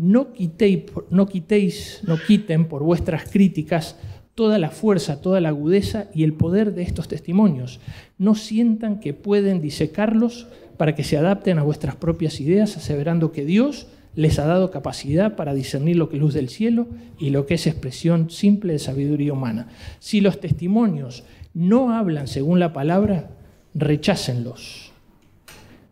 No 0.00 0.32
quitéis, 0.32 0.84
no 1.10 1.26
quitéis, 1.26 2.00
no 2.06 2.16
quiten 2.16 2.68
por 2.68 2.82
vuestras 2.82 3.28
críticas 3.28 3.96
toda 4.34 4.58
la 4.58 4.70
fuerza, 4.70 5.20
toda 5.20 5.42
la 5.42 5.50
agudeza 5.50 6.06
y 6.14 6.24
el 6.24 6.32
poder 6.32 6.72
de 6.72 6.84
estos 6.84 7.06
testimonios. 7.06 7.80
No 8.16 8.34
sientan 8.34 8.98
que 9.00 9.12
pueden 9.12 9.60
disecarlos 9.60 10.46
para 10.78 10.94
que 10.94 11.04
se 11.04 11.18
adapten 11.18 11.58
a 11.58 11.64
vuestras 11.64 11.96
propias 11.96 12.40
ideas, 12.40 12.78
aseverando 12.78 13.30
que 13.30 13.44
Dios 13.44 13.88
les 14.14 14.38
ha 14.38 14.46
dado 14.46 14.70
capacidad 14.70 15.36
para 15.36 15.52
discernir 15.52 15.96
lo 15.96 16.08
que 16.08 16.16
es 16.16 16.22
luz 16.22 16.32
del 16.32 16.48
cielo 16.48 16.88
y 17.18 17.28
lo 17.28 17.44
que 17.44 17.52
es 17.52 17.66
expresión 17.66 18.30
simple 18.30 18.72
de 18.72 18.78
sabiduría 18.78 19.34
humana. 19.34 19.68
Si 19.98 20.22
los 20.22 20.40
testimonios 20.40 21.24
no 21.52 21.92
hablan 21.92 22.26
según 22.26 22.58
la 22.58 22.72
palabra, 22.72 23.32
rechácenlos. 23.74 24.92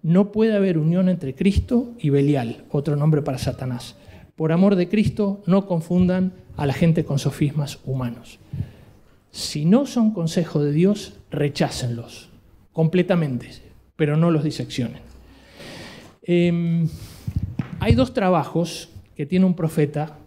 No 0.02 0.32
puede 0.32 0.56
haber 0.56 0.78
unión 0.78 1.10
entre 1.10 1.34
Cristo 1.34 1.92
y 1.98 2.08
Belial, 2.08 2.64
otro 2.70 2.96
nombre 2.96 3.20
para 3.20 3.36
Satanás. 3.36 3.97
Por 4.38 4.52
amor 4.52 4.76
de 4.76 4.88
Cristo, 4.88 5.42
no 5.46 5.66
confundan 5.66 6.32
a 6.56 6.64
la 6.64 6.72
gente 6.72 7.04
con 7.04 7.18
sofismas 7.18 7.80
humanos. 7.84 8.38
Si 9.32 9.64
no 9.64 9.84
son 9.84 10.12
consejo 10.12 10.62
de 10.62 10.70
Dios, 10.70 11.18
rechácenlos 11.32 12.30
completamente, 12.72 13.48
pero 13.96 14.16
no 14.16 14.30
los 14.30 14.44
diseccionen. 14.44 15.02
Em, 16.22 16.88
hay 17.80 17.96
dos 17.96 18.14
trabajos 18.14 18.90
que 19.16 19.26
tiene 19.26 19.44
un 19.44 19.54
profeta 19.54 20.18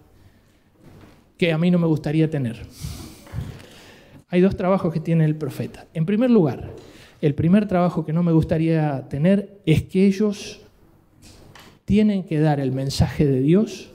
que 1.38 1.54
a 1.54 1.58
mí 1.58 1.72
no 1.72 1.80
me 1.80 1.88
gustaría 1.88 2.30
tener. 2.30 2.66
Hay 4.28 4.42
dos 4.42 4.58
trabajos 4.58 4.92
que 4.94 5.00
tiene 5.00 5.24
el 5.24 5.38
profeta. 5.38 5.88
En 5.94 6.06
primer 6.06 6.32
lugar, 6.32 6.70
el 7.22 7.34
primer 7.34 7.66
trabajo 7.66 8.06
que 8.06 8.12
no 8.12 8.24
me 8.24 8.34
gustaría 8.34 9.08
tener 9.08 9.62
es 9.66 9.84
que 9.84 10.06
ellos 10.06 10.60
tienen 11.86 12.24
que 12.24 12.42
dar 12.42 12.60
el 12.60 12.74
mensaje 12.74 13.26
de 13.26 13.40
Dios 13.40 13.91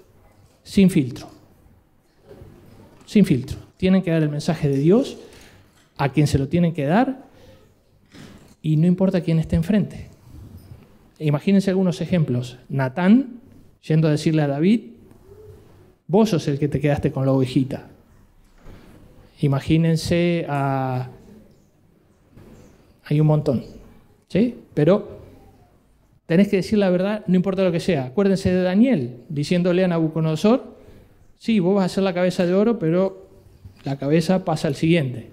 sin 0.66 0.90
filtro 0.90 1.36
sin 3.06 3.24
filtro. 3.24 3.58
Tienen 3.78 4.02
que 4.02 4.10
dar 4.10 4.22
el 4.22 4.28
mensaje 4.28 4.68
de 4.68 4.76
Dios 4.76 5.16
a 5.96 6.10
quien 6.10 6.26
se 6.26 6.38
lo 6.38 6.48
tienen 6.48 6.74
que 6.74 6.84
dar 6.84 7.24
y 8.60 8.76
no 8.76 8.86
importa 8.86 9.22
quién 9.22 9.38
esté 9.38 9.56
enfrente. 9.56 10.08
Imagínense 11.18 11.70
algunos 11.70 12.00
ejemplos. 12.00 12.58
Natán 12.68 13.40
yendo 13.80 14.08
a 14.08 14.10
decirle 14.10 14.42
a 14.42 14.48
David, 14.48 14.80
vos 16.08 16.30
sos 16.30 16.46
el 16.48 16.58
que 16.58 16.68
te 16.68 16.80
quedaste 16.80 17.12
con 17.12 17.24
la 17.24 17.32
ovejita. 17.32 17.88
Imagínense 19.40 20.44
a... 20.48 21.10
Hay 23.04 23.20
un 23.20 23.28
montón, 23.28 23.64
¿sí? 24.28 24.58
Pero 24.74 25.15
tenés 26.26 26.48
que 26.48 26.56
decir 26.56 26.78
la 26.78 26.90
verdad, 26.90 27.24
no 27.26 27.36
importa 27.36 27.64
lo 27.64 27.72
que 27.72 27.80
sea. 27.80 28.06
Acuérdense 28.06 28.52
de 28.52 28.62
Daniel, 28.62 29.16
diciéndole 29.28 29.84
a 29.84 29.88
Nabucodonosor, 29.88 30.76
Sí, 31.38 31.60
vos 31.60 31.74
vas 31.74 31.82
a 31.82 31.86
hacer 31.86 32.04
la 32.04 32.14
cabeza 32.14 32.46
de 32.46 32.54
oro, 32.54 32.78
pero 32.78 33.28
la 33.84 33.98
cabeza 33.98 34.44
pasa 34.44 34.68
al 34.68 34.74
siguiente. 34.74 35.30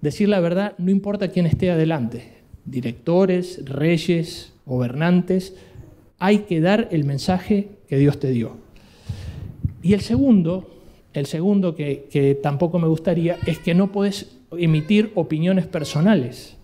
Decir 0.00 0.28
la 0.28 0.40
verdad 0.40 0.74
no 0.78 0.90
importa 0.90 1.28
quién 1.28 1.46
esté 1.46 1.70
adelante, 1.70 2.32
directores, 2.64 3.64
reyes, 3.64 4.52
gobernantes, 4.66 5.54
hay 6.18 6.40
que 6.40 6.60
dar 6.60 6.88
el 6.90 7.04
mensaje 7.04 7.68
que 7.88 7.96
Dios 7.96 8.18
te 8.18 8.30
dio. 8.30 8.56
Y 9.82 9.94
el 9.94 10.00
segundo, 10.00 10.68
el 11.12 11.26
segundo 11.26 11.74
que, 11.74 12.08
que 12.10 12.34
tampoco 12.34 12.78
me 12.78 12.88
gustaría, 12.88 13.36
es 13.46 13.58
que 13.58 13.74
no 13.74 13.92
puedes 13.92 14.36
emitir 14.52 15.12
opiniones 15.14 15.66
personales. 15.66 16.56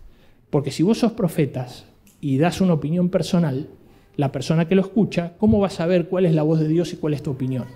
Porque 0.50 0.70
si 0.70 0.82
vos 0.82 0.98
sos 0.98 1.12
profetas 1.12 1.86
y 2.24 2.38
das 2.38 2.62
una 2.62 2.72
opinión 2.72 3.10
personal, 3.10 3.68
la 4.16 4.32
persona 4.32 4.66
que 4.66 4.74
lo 4.74 4.80
escucha, 4.80 5.34
¿cómo 5.36 5.60
va 5.60 5.66
a 5.66 5.70
saber 5.70 6.08
cuál 6.08 6.24
es 6.24 6.32
la 6.32 6.42
voz 6.42 6.58
de 6.58 6.68
Dios 6.68 6.90
y 6.94 6.96
cuál 6.96 7.12
es 7.12 7.22
tu 7.22 7.32
opinión? 7.32 7.66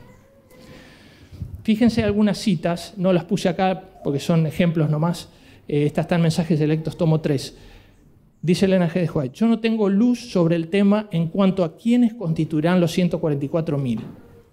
Fíjense 1.64 2.02
algunas 2.02 2.38
citas, 2.38 2.94
no 2.96 3.12
las 3.12 3.24
puse 3.24 3.50
acá 3.50 4.00
porque 4.02 4.20
son 4.20 4.46
ejemplos 4.46 4.88
nomás. 4.88 5.28
Eh, 5.68 5.84
estas 5.84 6.06
están 6.06 6.20
en 6.20 6.22
Mensajes 6.22 6.58
Electos, 6.62 6.96
tomo 6.96 7.20
3. 7.20 7.58
Dice 8.40 8.64
Elena 8.64 8.88
G. 8.88 9.02
de 9.02 9.10
White, 9.10 9.34
yo 9.34 9.48
no 9.48 9.58
tengo 9.58 9.90
luz 9.90 10.30
sobre 10.30 10.56
el 10.56 10.68
tema 10.68 11.08
en 11.12 11.28
cuanto 11.28 11.62
a 11.62 11.76
quiénes 11.76 12.14
constituirán 12.14 12.80
los 12.80 12.96
144.000. 12.96 14.00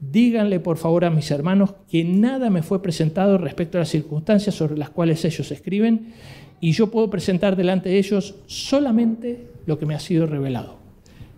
Díganle 0.02 0.60
por 0.60 0.76
favor 0.76 1.06
a 1.06 1.10
mis 1.10 1.32
hermanos 1.32 1.74
que 1.90 2.04
nada 2.04 2.50
me 2.50 2.64
fue 2.64 2.82
presentado 2.82 3.38
respecto 3.38 3.78
a 3.78 3.80
las 3.80 3.90
circunstancias 3.90 4.56
sobre 4.56 4.78
las 4.78 4.90
cuales 4.90 5.24
ellos 5.24 5.50
escriben 5.52 6.12
y 6.60 6.74
yo 6.74 6.92
puedo 6.92 7.10
presentar 7.10 7.56
delante 7.56 7.88
de 7.88 7.98
ellos 7.98 8.36
solamente 8.46 9.55
lo 9.66 9.78
que 9.80 9.86
me 9.86 9.96
ha 9.96 10.00
sido 10.00 10.26
revelado. 10.26 10.78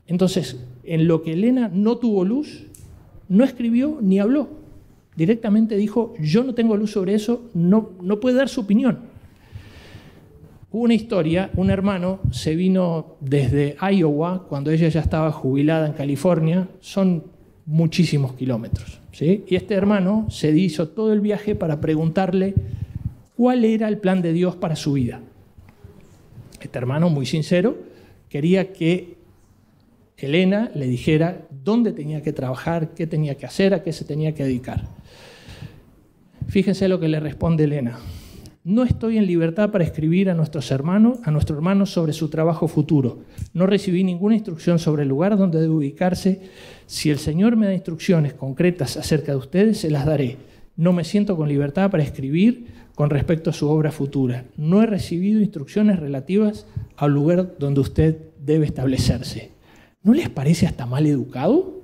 Entonces, 0.08 0.64
en 0.84 1.08
lo 1.08 1.22
que 1.22 1.34
Elena 1.34 1.70
no 1.74 1.98
tuvo 1.98 2.26
luz, 2.26 2.68
no 3.28 3.44
escribió 3.44 4.00
ni 4.02 4.20
habló 4.20 4.50
directamente 5.18 5.76
dijo, 5.76 6.14
yo 6.20 6.44
no 6.44 6.54
tengo 6.54 6.78
luz 6.78 6.92
sobre 6.92 7.16
eso, 7.16 7.50
no, 7.56 7.90
no 8.02 8.20
puede 8.20 8.38
dar 8.38 8.48
su 8.48 8.62
opinión. 8.62 9.00
Hubo 10.72 10.84
una 10.84 10.94
historia, 10.94 11.50
un 11.56 11.72
hermano 11.72 12.20
se 12.32 12.56
vino 12.56 13.18
desde 13.20 13.76
Iowa, 13.82 14.46
cuando 14.48 14.70
ella 14.70 14.88
ya 14.90 15.02
estaba 15.02 15.32
jubilada 15.32 15.88
en 15.88 15.94
California, 15.94 16.70
son 16.82 17.24
muchísimos 17.66 18.34
kilómetros. 18.34 19.02
¿sí? 19.12 19.44
Y 19.48 19.56
este 19.56 19.74
hermano 19.74 20.28
se 20.30 20.52
hizo 20.52 20.90
todo 20.90 21.12
el 21.12 21.22
viaje 21.22 21.56
para 21.56 21.82
preguntarle 21.82 22.54
cuál 23.36 23.66
era 23.66 23.88
el 23.88 23.98
plan 23.98 24.22
de 24.22 24.34
Dios 24.34 24.56
para 24.56 24.76
su 24.76 24.94
vida. 24.94 25.20
Este 26.62 26.78
hermano, 26.78 27.10
muy 27.10 27.26
sincero, 27.26 27.76
quería 28.30 28.74
que 28.74 29.18
Elena 30.18 30.72
le 30.74 30.88
dijera 30.88 31.48
dónde 31.64 31.92
tenía 31.92 32.22
que 32.22 32.34
trabajar, 32.34 32.94
qué 32.96 33.06
tenía 33.06 33.36
que 33.36 33.46
hacer, 33.46 33.74
a 33.74 33.84
qué 33.84 33.94
se 33.94 34.06
tenía 34.06 34.34
que 34.34 34.44
dedicar. 34.44 34.84
Fíjense 36.48 36.88
lo 36.88 37.00
que 37.00 37.08
le 37.08 37.20
responde 37.20 37.66
Elena. 37.66 38.00
No 38.64 38.84
estoy 38.84 39.18
en 39.18 39.28
libertad 39.28 39.72
para 39.72 39.86
escribir 39.86 40.30
a 40.30 40.34
nuestros 40.34 40.72
hermanos, 40.72 41.20
a 41.24 41.32
nuestro 41.32 41.56
hermano 41.56 41.86
sobre 41.86 42.12
su 42.12 42.28
trabajo 42.28 42.68
futuro. 42.68 43.20
No 43.54 43.66
recibí 43.66 44.04
ninguna 44.04 44.36
instrucción 44.36 44.78
sobre 44.78 45.04
el 45.04 45.10
lugar 45.10 45.38
donde 45.38 45.62
debe 45.62 45.74
ubicarse. 45.74 46.42
Si 46.86 47.10
el 47.10 47.18
Señor 47.18 47.56
me 47.56 47.68
da 47.68 47.74
instrucciones 47.74 48.34
concretas 48.34 48.98
acerca 48.98 49.32
de 49.32 49.38
ustedes, 49.38 49.78
se 49.78 49.90
las 49.90 50.06
daré. 50.06 50.36
No 50.76 50.92
me 50.92 51.06
siento 51.06 51.38
con 51.38 51.48
libertad 51.48 51.90
para 51.90 52.04
escribir 52.04 52.68
con 52.98 53.12
respecto 53.12 53.52
a 53.52 53.54
su 53.54 53.70
obra 53.70 53.92
futura. 53.92 54.46
No 54.58 54.82
he 54.82 54.88
recibido 54.88 55.40
instrucciones 55.40 56.00
relativas 56.00 56.66
al 56.96 57.14
lugar 57.14 57.54
donde 57.60 57.82
usted 57.82 58.18
debe 58.44 58.66
establecerse. 58.66 59.52
¿No 60.02 60.16
les 60.16 60.30
parece 60.30 60.66
hasta 60.66 60.88
mal 60.88 61.06
educado? 61.06 61.84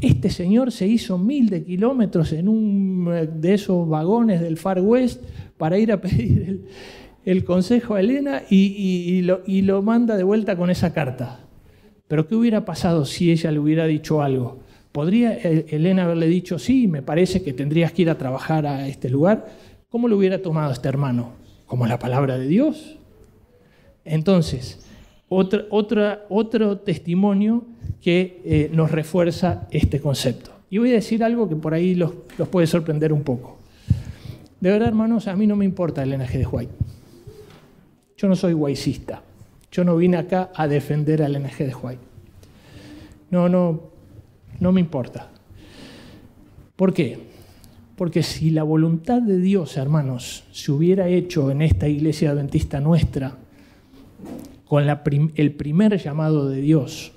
Este 0.00 0.28
señor 0.30 0.72
se 0.72 0.88
hizo 0.88 1.18
mil 1.18 1.50
de 1.50 1.62
kilómetros 1.62 2.32
en 2.32 2.48
un 2.48 3.12
eh, 3.12 3.28
de 3.32 3.54
esos 3.54 3.88
vagones 3.88 4.40
del 4.40 4.56
Far 4.56 4.80
West 4.80 5.22
para 5.56 5.78
ir 5.78 5.92
a 5.92 6.00
pedir 6.00 6.64
el, 7.24 7.44
consejo 7.44 7.94
a 7.94 8.00
Elena 8.00 8.42
y, 8.50 9.22
lo, 9.22 9.42
y 9.46 9.62
lo 9.62 9.82
manda 9.82 10.16
de 10.16 10.24
vuelta 10.24 10.56
con 10.56 10.68
esa 10.68 10.92
carta. 10.92 11.46
Pero 12.08 12.26
¿qué 12.26 12.34
hubiera 12.34 12.64
pasado 12.64 13.04
si 13.04 13.30
ella 13.30 13.52
le 13.52 13.60
hubiera 13.60 13.86
dicho 13.86 14.20
algo? 14.20 14.58
¿Podría 14.90 15.32
eh, 15.34 15.66
Elena 15.68 16.02
haberle 16.02 16.26
dicho, 16.26 16.58
sí, 16.58 16.88
me 16.88 17.02
parece 17.02 17.44
que 17.44 17.52
tendrías 17.52 17.92
que 17.92 18.02
ir 18.02 18.10
a 18.10 18.18
trabajar 18.18 18.66
a 18.66 18.88
este 18.88 19.08
lugar? 19.08 19.71
¿Cómo 19.92 20.08
lo 20.08 20.16
hubiera 20.16 20.40
tomado 20.40 20.72
este 20.72 20.88
hermano? 20.88 21.32
¿Como 21.66 21.86
la 21.86 21.98
palabra 21.98 22.38
de 22.38 22.48
Dios? 22.48 22.96
Entonces, 24.06 24.86
otro 25.28 26.78
testimonio 26.78 27.66
que 28.00 28.40
eh, 28.46 28.70
nos 28.72 28.90
refuerza 28.90 29.68
este 29.70 30.00
concepto. 30.00 30.50
Y 30.70 30.78
voy 30.78 30.92
a 30.92 30.94
decir 30.94 31.22
algo 31.22 31.46
que 31.46 31.56
por 31.56 31.74
ahí 31.74 31.94
los, 31.94 32.10
puede 32.50 32.66
sorprender 32.66 33.12
un 33.12 33.22
poco. 33.22 33.58
De 34.62 34.70
verdad, 34.70 34.88
hermanos, 34.88 35.28
a 35.28 35.36
mí 35.36 35.46
no 35.46 35.56
me 35.56 35.66
importa 35.66 36.02
el 36.02 36.08
linaje 36.08 36.38
de 36.38 36.46
White. 36.46 36.72
Yo 38.16 38.28
no 38.28 38.34
soy 38.34 38.54
guaycista. 38.54 39.22
Yo 39.70 39.84
no 39.84 39.94
vine 39.94 40.16
acá 40.16 40.50
a 40.54 40.68
defender 40.68 41.22
al 41.22 41.34
linaje 41.34 41.66
de 41.66 41.74
White. 41.74 42.02
No, 43.30 43.46
no, 43.46 43.82
no 44.58 44.72
me 44.72 44.80
importa. 44.80 45.28
¿Por 46.76 46.94
qué? 46.94 47.31
Porque 48.02 48.24
si 48.24 48.50
la 48.50 48.64
voluntad 48.64 49.22
de 49.22 49.38
Dios, 49.38 49.76
hermanos, 49.76 50.42
se 50.50 50.72
hubiera 50.72 51.06
hecho 51.06 51.52
en 51.52 51.62
esta 51.62 51.86
iglesia 51.86 52.32
adventista 52.32 52.80
nuestra, 52.80 53.36
con 54.66 54.84
el 55.36 55.52
primer 55.52 55.96
llamado 55.98 56.48
de 56.48 56.60
Dios, 56.60 57.12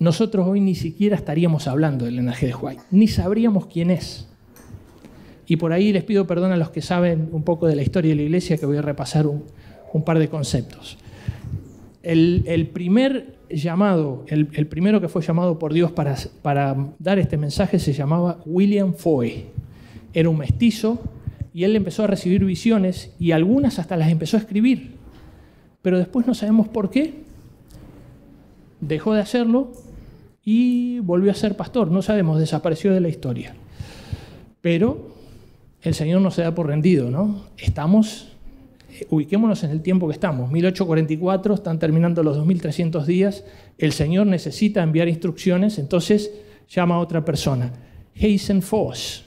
nosotros 0.00 0.48
hoy 0.48 0.58
ni 0.58 0.74
siquiera 0.74 1.14
estaríamos 1.14 1.68
hablando 1.68 2.06
del 2.06 2.16
linaje 2.16 2.48
de 2.48 2.56
White, 2.56 2.82
ni 2.90 3.06
sabríamos 3.06 3.66
quién 3.66 3.92
es. 3.92 4.26
Y 5.46 5.54
por 5.54 5.72
ahí 5.72 5.92
les 5.92 6.02
pido 6.02 6.26
perdón 6.26 6.50
a 6.50 6.56
los 6.56 6.70
que 6.70 6.82
saben 6.82 7.28
un 7.30 7.44
poco 7.44 7.68
de 7.68 7.76
la 7.76 7.82
historia 7.82 8.10
de 8.10 8.16
la 8.16 8.22
iglesia, 8.22 8.56
que 8.56 8.66
voy 8.66 8.78
a 8.78 8.82
repasar 8.82 9.28
un, 9.28 9.44
par 10.04 10.18
de 10.18 10.28
conceptos. 10.28 10.98
El, 12.02 12.68
primer 12.74 13.33
llamado, 13.48 14.24
el, 14.28 14.66
primero 14.66 15.00
que 15.00 15.08
fue 15.08 15.22
llamado 15.22 15.58
por 15.58 15.72
Dios 15.72 15.92
para, 15.92 16.16
para 16.42 16.76
dar 16.98 17.18
este 17.18 17.36
mensaje 17.36 17.78
se 17.78 17.92
llamaba 17.92 18.38
William 18.44 18.94
Foy. 18.94 19.46
era 20.12 20.28
un 20.28 20.38
mestizo, 20.38 21.00
y 21.54 21.62
él 21.62 21.76
empezó 21.76 22.02
a 22.02 22.08
recibir 22.08 22.44
visiones 22.44 23.14
y 23.20 23.30
algunas 23.30 23.78
hasta 23.78 23.96
las 23.96 24.10
empezó 24.10 24.36
a 24.36 24.40
escribir. 24.40 24.96
Pero 25.82 25.98
después 25.98 26.26
no 26.26 26.34
sabemos 26.34 26.66
por 26.66 26.90
qué. 26.90 27.22
Dejó 28.80 29.14
de 29.14 29.20
hacerlo 29.20 29.70
y 30.44 30.98
volvió 30.98 31.30
a 31.30 31.34
ser 31.34 31.56
pastor. 31.56 31.92
No 31.92 32.02
sabemos, 32.02 32.40
desapareció 32.40 32.92
de 32.92 33.00
la 33.00 33.08
historia. 33.08 33.54
Pero 34.60 35.14
el 35.82 35.94
Señor 35.94 36.22
no 36.22 36.32
se 36.32 36.42
da 36.42 36.56
por 36.56 36.66
rendido, 36.66 37.08
¿no? 37.08 37.44
Estamos, 37.56 38.33
ubiquémonos 39.10 39.64
en 39.64 39.70
el 39.70 39.80
tiempo 39.80 40.06
que 40.06 40.12
estamos. 40.12 40.50
1844, 40.50 41.54
están 41.54 41.78
terminando 41.78 42.22
los 42.22 42.36
2300 42.36 43.06
días. 43.06 43.44
El 43.78 43.92
Señor 43.92 44.26
necesita 44.26 44.82
enviar 44.82 45.08
instrucciones, 45.08 45.78
entonces 45.78 46.30
llama 46.68 46.96
a 46.96 46.98
otra 46.98 47.24
persona, 47.24 47.72
Hazen 48.16 48.62
Foss. 48.62 49.24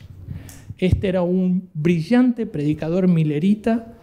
Este 0.77 1.07
era 1.07 1.21
un 1.23 1.69
brillante 1.73 2.45
predicador 2.45 3.07
milerita 3.07 3.93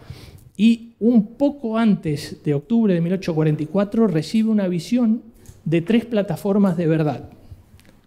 y 0.57 0.95
un 0.99 1.37
poco 1.37 1.79
antes 1.79 2.43
de 2.45 2.55
octubre 2.55 2.95
de 2.95 3.01
1844 3.01 4.07
recibe 4.07 4.51
una 4.51 4.69
visión 4.69 5.23
de 5.65 5.81
tres 5.81 6.05
plataformas 6.05 6.77
de 6.77 6.87
verdad. 6.87 7.31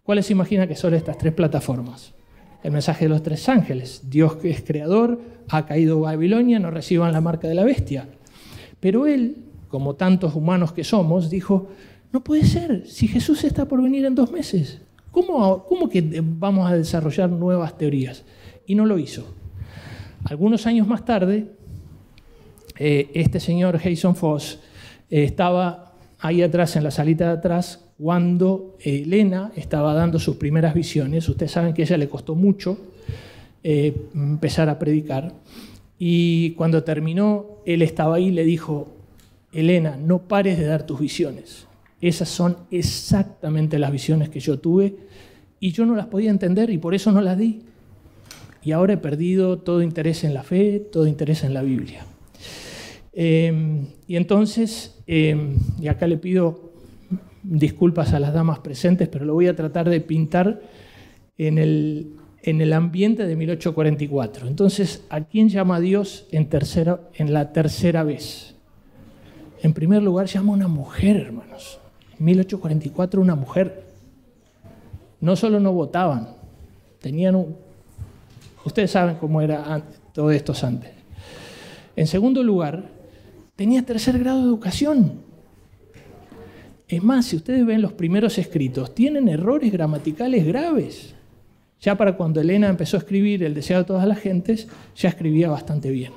¿Cuáles 0.04 0.26
se 0.26 0.34
imagina 0.34 0.68
que 0.68 0.76
son 0.76 0.94
estas 0.94 1.18
tres 1.18 1.34
plataformas? 1.34 2.14
El 2.64 2.72
mensaje 2.72 3.06
de 3.06 3.10
los 3.10 3.24
tres 3.24 3.48
ángeles. 3.50 4.10
Dios 4.10 4.36
que 4.38 4.50
es 4.50 4.62
creador, 4.62 5.22
ha 5.50 5.66
caído 5.66 6.02
Babilonia, 6.02 6.60
no 6.60 6.72
reciban 6.72 7.14
la 7.14 7.22
marca 7.22 7.48
de 7.48 7.56
la 7.56 7.64
bestia. 7.64 8.08
Pero 8.80 9.08
él, 9.08 9.38
como 9.68 9.96
tantos 9.96 10.36
humanos 10.36 10.72
que 10.72 10.84
somos, 10.84 11.30
dijo, 11.30 11.70
no 12.12 12.24
puede 12.24 12.46
ser, 12.46 12.88
si 12.88 13.08
Jesús 13.08 13.44
está 13.44 13.66
por 13.66 13.82
venir 13.82 14.06
en 14.06 14.16
dos 14.16 14.32
meses, 14.32 14.82
¿cómo, 15.12 15.66
cómo 15.66 15.90
que 15.90 16.22
vamos 16.24 16.70
a 16.70 16.76
desarrollar 16.76 17.30
nuevas 17.30 17.78
teorías? 17.78 18.24
Y 18.66 18.76
no 18.76 18.86
lo 18.86 18.98
hizo. 18.98 19.34
Algunos 20.26 20.66
años 20.68 20.88
más 20.88 21.06
tarde, 21.06 21.48
eh, 22.78 23.10
este 23.14 23.40
señor 23.40 23.80
Jason 23.80 24.16
Foss 24.16 24.60
eh, 25.10 25.24
estaba 25.24 25.94
ahí 26.20 26.42
atrás, 26.42 26.76
en 26.76 26.84
la 26.84 26.92
salita 26.92 27.26
de 27.28 27.38
atrás, 27.38 27.87
cuando 27.98 28.76
Elena 28.80 29.52
estaba 29.56 29.94
dando 29.94 30.20
sus 30.20 30.36
primeras 30.36 30.74
visiones. 30.74 31.28
Ustedes 31.28 31.52
saben 31.52 31.74
que 31.74 31.82
a 31.82 31.86
ella 31.86 31.98
le 31.98 32.10
costó 32.10 32.36
mucho 32.36 32.78
eh, 33.64 33.96
empezar 34.14 34.70
a 34.70 34.78
predicar. 34.78 35.34
Y 35.98 36.52
cuando 36.52 36.84
terminó, 36.84 37.46
él 37.66 37.82
estaba 37.82 38.16
ahí 38.16 38.28
y 38.28 38.32
le 38.32 38.44
dijo, 38.44 38.88
Elena, 39.52 39.98
no 39.98 40.20
pares 40.20 40.60
de 40.60 40.66
dar 40.66 40.86
tus 40.86 41.00
visiones. 41.00 41.66
Esas 42.00 42.30
son 42.30 42.58
exactamente 42.70 43.80
las 43.80 43.92
visiones 43.92 44.30
que 44.30 44.40
yo 44.40 44.60
tuve 44.60 44.96
y 45.60 45.72
yo 45.72 45.86
no 45.86 45.96
las 45.96 46.06
podía 46.06 46.30
entender 46.30 46.70
y 46.70 46.78
por 46.78 46.94
eso 46.94 47.12
no 47.12 47.22
las 47.22 47.38
di. 47.38 47.62
Y 48.64 48.74
ahora 48.74 48.94
he 48.94 48.98
perdido 48.98 49.58
todo 49.58 49.82
interés 49.82 50.24
en 50.24 50.34
la 50.36 50.44
fe, 50.44 50.80
todo 50.80 51.08
interés 51.08 51.44
en 51.44 51.54
la 51.54 51.64
Biblia. 51.64 52.06
Em, 53.14 53.88
y 54.08 54.16
entonces, 54.16 55.00
em, 55.08 55.58
y 55.82 55.88
acá 55.88 56.06
le 56.06 56.18
pido 56.18 56.68
disculpas 57.50 58.14
a 58.14 58.20
las 58.20 58.34
damas 58.34 58.60
presentes, 58.60 59.08
pero 59.08 59.26
lo 59.26 59.34
voy 59.34 59.48
a 59.48 59.56
tratar 59.56 59.90
de 59.90 60.02
pintar 60.02 60.62
en 61.38 61.58
el, 61.58 62.14
en 62.42 62.62
el 62.62 62.74
ambiente 62.74 63.26
de 63.26 63.36
1844. 63.36 64.48
Entonces, 64.48 65.04
¿a 65.10 65.22
quién 65.22 65.50
llama 65.50 65.80
Dios 65.80 66.26
en, 66.32 66.50
tercera, 66.50 67.00
en 67.14 67.34
la 67.34 67.54
tercera 67.54 68.04
vez? 68.04 68.56
En 69.62 69.74
primer 69.74 70.04
lugar, 70.04 70.28
llama 70.28 70.54
a 70.54 70.56
una 70.56 70.68
mujer, 70.68 71.18
hermanos. 71.18 71.80
1844 72.20 73.22
una 73.22 73.36
mujer. 73.36 73.86
No 75.22 75.36
solo 75.36 75.60
no 75.60 75.72
votaban, 75.72 76.30
tenían 77.00 77.36
un... 77.36 77.56
Ustedes 78.66 78.92
saben 78.92 79.16
cómo 79.16 79.42
era 79.42 79.82
todo 80.14 80.32
esto 80.32 80.54
antes. 80.64 80.92
En 81.96 82.06
segundo 82.06 82.44
lugar, 82.44 82.90
tenía 83.56 83.84
tercer 83.84 84.20
grado 84.20 84.40
de 84.40 84.46
educación. 84.46 85.27
Es 86.88 87.04
más, 87.04 87.26
si 87.26 87.36
ustedes 87.36 87.66
ven 87.66 87.82
los 87.82 87.94
primeros 87.94 88.38
escritos, 88.38 88.96
tienen 88.96 89.28
errores 89.28 89.72
gramaticales 89.72 90.46
graves. 90.46 91.16
Ya 91.82 91.96
para 91.96 92.16
cuando 92.16 92.42
Elena 92.42 92.70
empezó 92.70 92.98
a 92.98 93.00
escribir 93.00 93.44
El 93.44 93.54
deseo 93.54 93.80
de 93.80 93.84
todas 93.84 94.08
las 94.08 94.20
gentes, 94.20 94.68
ya 94.96 95.10
escribía 95.10 95.50
bastante 95.50 95.92
bien. 95.92 96.14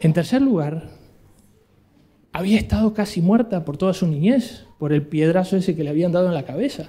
En 0.00 0.12
tercer 0.12 0.42
lugar, 0.42 0.90
había 2.32 2.58
estado 2.58 2.92
casi 2.92 3.22
muerta 3.22 3.64
por 3.64 3.78
toda 3.78 3.94
su 3.94 4.06
niñez, 4.06 4.66
por 4.78 4.92
el 4.92 5.02
piedrazo 5.02 5.56
ese 5.56 5.74
que 5.74 5.84
le 5.84 5.90
habían 5.90 6.12
dado 6.12 6.28
en 6.28 6.34
la 6.34 6.44
cabeza. 6.44 6.88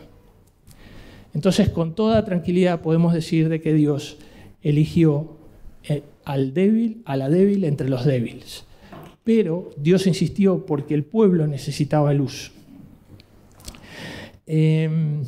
Entonces, 1.34 1.70
con 1.70 1.96
toda 1.96 2.26
tranquilidad 2.26 2.82
podemos 2.82 3.14
decir 3.14 3.48
de 3.48 3.62
que 3.62 3.74
Dios 3.74 4.18
eligió 4.62 5.38
eh, 5.84 6.04
al 6.26 6.54
débil, 6.54 7.02
a 7.06 7.16
la 7.16 7.30
débil 7.30 7.64
entre 7.64 7.88
los 7.88 8.04
débiles. 8.04 8.67
Pero 9.28 9.72
Dios 9.76 10.08
insistió 10.08 10.66
porque 10.66 10.94
el 10.94 11.04
pueblo 11.04 11.48
necesitaba 11.48 12.14
luz. 12.14 12.54
Em, 14.46 15.22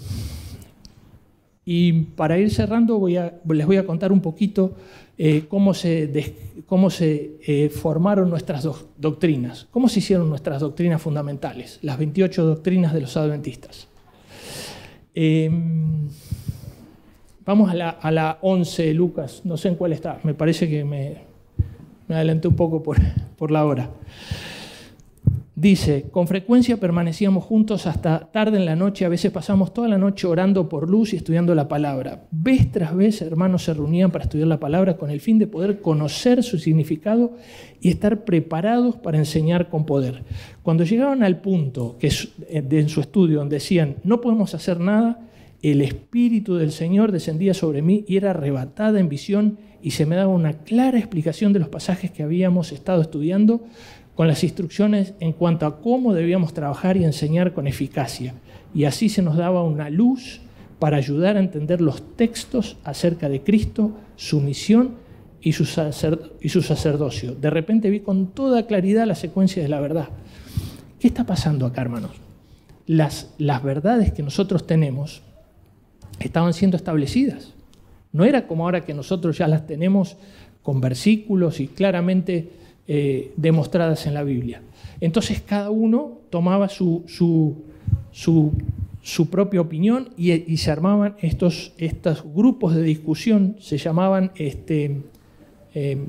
y 1.65 1.91
para 2.15 2.37
ir 2.37 2.49
cerrando, 2.49 3.05
les 3.05 3.65
voy 3.67 3.75
a 3.75 3.85
contar 3.85 4.13
un 4.13 4.21
poquito 4.21 4.73
eh, 5.17 5.47
cómo 5.49 5.73
se, 5.73 6.33
cómo 6.65 6.89
se 6.89 7.39
eh, 7.45 7.67
formaron 7.67 8.29
nuestras 8.29 8.65
doctrinas, 8.97 9.67
cómo 9.69 9.89
se 9.89 9.99
hicieron 9.99 10.29
nuestras 10.29 10.61
doctrinas 10.61 11.01
fundamentales, 11.01 11.79
las 11.81 11.97
28 11.97 12.45
doctrinas 12.45 12.93
de 12.93 13.01
los 13.01 13.17
adventistas. 13.17 13.89
Em, 15.13 16.07
vamos 17.45 17.69
a 17.69 17.73
la, 17.73 17.89
a 17.89 18.11
la 18.11 18.37
11, 18.43 18.93
Lucas, 18.93 19.41
no 19.43 19.57
sé 19.57 19.67
en 19.67 19.75
cuál 19.75 19.91
está, 19.91 20.21
me 20.23 20.33
parece 20.33 20.69
que 20.69 20.85
me, 20.85 21.28
me 22.09 22.15
adelanté 22.15 22.49
un 22.49 22.55
poco 22.55 22.83
por, 22.83 22.97
por 23.37 23.51
la 23.51 23.65
hora. 23.65 23.89
Dice, 25.59 26.05
con 26.09 26.25
frecuencia 26.25 26.79
permanecíamos 26.79 27.43
juntos 27.43 27.85
hasta 27.85 28.31
tarde 28.31 28.55
en 28.55 28.65
la 28.65 28.77
noche, 28.77 29.03
a 29.03 29.09
veces 29.09 29.29
pasamos 29.29 29.73
toda 29.73 29.89
la 29.89 29.97
noche 29.97 30.25
orando 30.25 30.69
por 30.69 30.89
luz 30.89 31.11
y 31.11 31.17
estudiando 31.17 31.53
la 31.53 31.67
palabra. 31.67 32.23
Vez 32.31 32.71
tras 32.71 32.95
vez 32.95 33.21
hermanos 33.21 33.65
se 33.65 33.73
reunían 33.73 34.09
para 34.09 34.23
estudiar 34.23 34.47
la 34.47 34.61
palabra 34.61 34.95
con 34.95 35.09
el 35.09 35.19
fin 35.19 35.37
de 35.37 35.47
poder 35.47 35.81
conocer 35.81 36.43
su 36.43 36.59
significado 36.59 37.33
y 37.81 37.89
estar 37.89 38.23
preparados 38.23 38.95
para 38.95 39.17
enseñar 39.17 39.67
con 39.67 39.85
poder. 39.85 40.23
Cuando 40.63 40.85
llegaban 40.85 41.23
al 41.23 41.41
punto 41.41 41.97
que 41.99 42.07
eh, 42.07 42.65
en 42.69 42.87
su 42.87 43.01
estudio 43.01 43.39
donde 43.39 43.57
decían, 43.57 43.97
no 44.05 44.21
podemos 44.21 44.55
hacer 44.55 44.79
nada, 44.79 45.27
el 45.61 45.81
Espíritu 45.81 46.55
del 46.55 46.71
Señor 46.71 47.11
descendía 47.11 47.53
sobre 47.53 47.81
mí 47.81 48.05
y 48.07 48.15
era 48.15 48.29
arrebatada 48.29 48.97
en 48.97 49.09
visión 49.09 49.57
y 49.81 49.91
se 49.91 50.05
me 50.05 50.15
daba 50.15 50.33
una 50.33 50.53
clara 50.53 50.97
explicación 50.97 51.53
de 51.53 51.59
los 51.59 51.69
pasajes 51.69 52.11
que 52.11 52.23
habíamos 52.23 52.71
estado 52.71 53.01
estudiando 53.01 53.61
con 54.15 54.27
las 54.27 54.43
instrucciones 54.43 55.13
en 55.19 55.31
cuanto 55.31 55.65
a 55.65 55.81
cómo 55.81 56.13
debíamos 56.13 56.53
trabajar 56.53 56.97
y 56.97 57.05
enseñar 57.05 57.53
con 57.53 57.67
eficacia. 57.67 58.33
Y 58.73 58.83
así 58.83 59.09
se 59.09 59.21
nos 59.21 59.37
daba 59.37 59.63
una 59.63 59.89
luz 59.89 60.41
para 60.79 60.97
ayudar 60.97 61.37
a 61.37 61.39
entender 61.39 61.81
los 61.81 62.15
textos 62.15 62.77
acerca 62.83 63.29
de 63.29 63.43
Cristo, 63.43 63.91
su 64.15 64.41
misión 64.41 64.95
y 65.41 65.53
su, 65.53 65.65
sacerdocio. 65.65 67.35
De 67.35 67.49
repente 67.49 67.89
vi 67.89 68.01
con 68.01 68.27
toda 68.27 68.67
claridad 68.67 69.07
la 69.07 69.15
secuencia 69.15 69.63
de 69.63 69.69
la 69.69 69.79
verdad. 69.79 70.09
¿Qué 70.99 71.07
está 71.07 71.25
pasando 71.25 71.65
acá, 71.65 71.81
hermanos? 71.81 72.11
Las, 72.87 73.33
las 73.37 73.63
verdades 73.63 74.11
que 74.11 74.23
nosotros 74.23 74.67
tenemos 74.67 75.21
estaban 76.19 76.53
siendo 76.53 76.75
establecidas. 76.75 77.53
No 78.11 78.25
era 78.25 78.47
como 78.47 78.63
ahora 78.63 78.85
que 78.85 78.93
nosotros 78.93 79.37
ya 79.37 79.47
las 79.47 79.67
tenemos 79.67 80.17
con 80.63 80.81
versículos 80.81 81.59
y 81.59 81.67
claramente 81.67 82.49
eh, 82.87 83.31
demostradas 83.37 84.07
en 84.07 84.13
la 84.13 84.23
Biblia. 84.23 84.61
Entonces 84.99 85.41
cada 85.41 85.69
uno 85.69 86.19
tomaba 86.29 86.69
su, 86.69 87.03
su, 88.11 89.27
propia 89.29 89.61
opinión 89.61 90.09
y, 90.17 90.57
se 90.57 90.71
armaban 90.71 91.15
estos, 91.21 91.73
estos, 91.77 92.23
grupos 92.23 92.75
de 92.75 92.83
discusión, 92.83 93.55
se 93.59 93.77
llamaban 93.77 94.31
este, 94.35 95.03
em, 95.73 96.05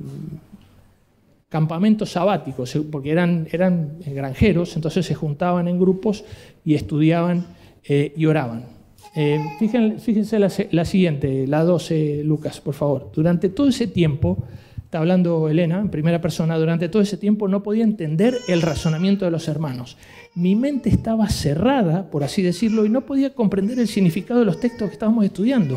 campamentos 1.48 2.10
sabáticos, 2.10 2.76
porque 2.90 3.10
eran, 3.10 3.46
eran 3.52 3.98
granjeros, 4.06 4.74
entonces 4.76 5.06
se 5.06 5.14
juntaban 5.14 5.68
en 5.68 5.78
grupos 5.78 6.24
y 6.64 6.74
estudiaban 6.74 7.46
eh, 7.84 8.12
y 8.16 8.26
oraban. 8.26 8.79
Eh, 9.14 9.40
fíjense, 9.58 10.38
la, 10.38 10.50
la, 10.70 10.84
siguiente, 10.84 11.46
la 11.46 11.64
12, 11.64 12.22
Lucas, 12.24 12.60
por 12.60 12.74
favor. 12.74 13.10
Durante 13.12 13.48
todo 13.48 13.68
ese 13.68 13.86
tiempo, 13.86 14.44
está 14.76 14.98
hablando 14.98 15.48
Elena 15.48 15.80
en 15.80 15.88
primera 15.88 16.20
persona, 16.20 16.58
durante 16.58 16.88
todo 16.88 17.02
ese 17.02 17.16
tiempo 17.16 17.48
no 17.48 17.62
podía 17.62 17.84
entender 17.84 18.36
el 18.48 18.62
razonamiento 18.62 19.24
de 19.24 19.30
los 19.30 19.48
hermanos. 19.48 19.96
Mi 20.34 20.54
mente 20.54 20.90
estaba 20.90 21.28
cerrada, 21.28 22.10
por 22.10 22.22
así 22.22 22.42
decirlo, 22.42 22.84
y 22.84 22.88
no 22.88 23.02
podía 23.02 23.34
comprender 23.34 23.78
el 23.78 23.88
significado 23.88 24.40
de 24.40 24.46
los 24.46 24.60
textos 24.60 24.88
que 24.88 24.94
estábamos 24.94 25.24
estudiando. 25.24 25.76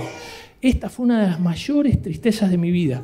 Esta 0.62 0.90
fue 0.90 1.06
una 1.06 1.22
de 1.22 1.28
las 1.28 1.40
mayores 1.40 2.02
tristezas 2.02 2.52
de 2.52 2.58
mi 2.58 2.72
vida. 2.72 3.04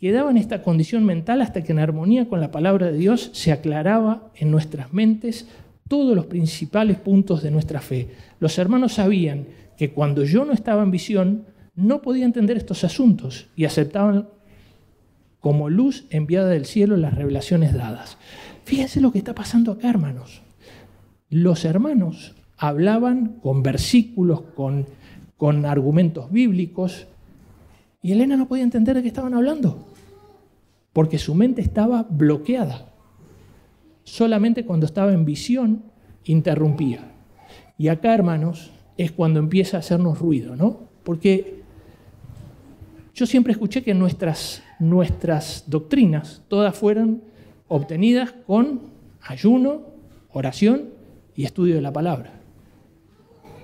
Quedaba 0.00 0.30
en 0.30 0.36
esta 0.36 0.62
condición 0.62 1.04
mental 1.04 1.42
hasta 1.42 1.62
que 1.62 1.72
en 1.72 1.78
armonía 1.78 2.28
con 2.28 2.40
la 2.40 2.50
palabra 2.50 2.86
de 2.86 2.98
Dios 2.98 3.30
se 3.32 3.52
aclaraba 3.52 4.30
en 4.34 4.50
nuestras 4.50 4.92
mentes 4.92 5.46
todos 5.88 6.14
los 6.14 6.26
principales 6.26 6.98
puntos 6.98 7.42
de 7.42 7.50
nuestra 7.50 7.80
fe. 7.80 8.08
Los 8.40 8.58
hermanos 8.58 8.94
sabían 8.94 9.46
que 9.76 9.92
cuando 9.92 10.24
yo 10.24 10.44
no 10.44 10.52
estaba 10.52 10.82
en 10.82 10.90
visión, 10.90 11.46
no 11.74 12.02
podía 12.02 12.24
entender 12.24 12.56
estos 12.56 12.84
asuntos 12.84 13.48
y 13.54 13.64
aceptaban 13.64 14.28
como 15.40 15.70
luz 15.70 16.06
enviada 16.10 16.48
del 16.48 16.66
cielo 16.66 16.96
las 16.96 17.14
revelaciones 17.14 17.74
dadas. 17.74 18.18
Fíjense 18.64 19.00
lo 19.00 19.12
que 19.12 19.18
está 19.18 19.34
pasando 19.34 19.72
acá, 19.72 19.88
hermanos. 19.88 20.42
Los 21.30 21.64
hermanos 21.64 22.34
hablaban 22.56 23.38
con 23.40 23.62
versículos, 23.62 24.40
con, 24.56 24.86
con 25.36 25.64
argumentos 25.64 26.30
bíblicos, 26.32 27.06
y 28.02 28.12
Elena 28.12 28.36
no 28.36 28.48
podía 28.48 28.64
entender 28.64 28.96
de 28.96 29.02
qué 29.02 29.08
estaban 29.08 29.34
hablando, 29.34 29.88
porque 30.92 31.18
su 31.18 31.34
mente 31.34 31.62
estaba 31.62 32.04
bloqueada. 32.08 32.92
Solamente 34.04 34.64
cuando 34.64 34.86
estaba 34.86 35.12
en 35.12 35.24
visión 35.24 35.84
interrumpía. 36.24 37.17
Y 37.78 37.88
acá, 37.88 38.12
hermanos, 38.12 38.72
es 38.96 39.12
cuando 39.12 39.38
empieza 39.38 39.76
a 39.76 39.80
hacernos 39.80 40.18
ruido, 40.18 40.56
¿no? 40.56 40.88
Porque 41.04 41.62
yo 43.14 43.24
siempre 43.24 43.52
escuché 43.52 43.82
que 43.82 43.94
nuestras, 43.94 44.62
nuestras 44.80 45.64
doctrinas 45.68 46.42
todas 46.48 46.76
fueron 46.76 47.22
obtenidas 47.68 48.32
con 48.46 48.80
ayuno, 49.22 49.82
oración 50.32 50.90
y 51.34 51.44
estudio 51.44 51.76
de 51.76 51.82
la 51.82 51.92
palabra. 51.92 52.32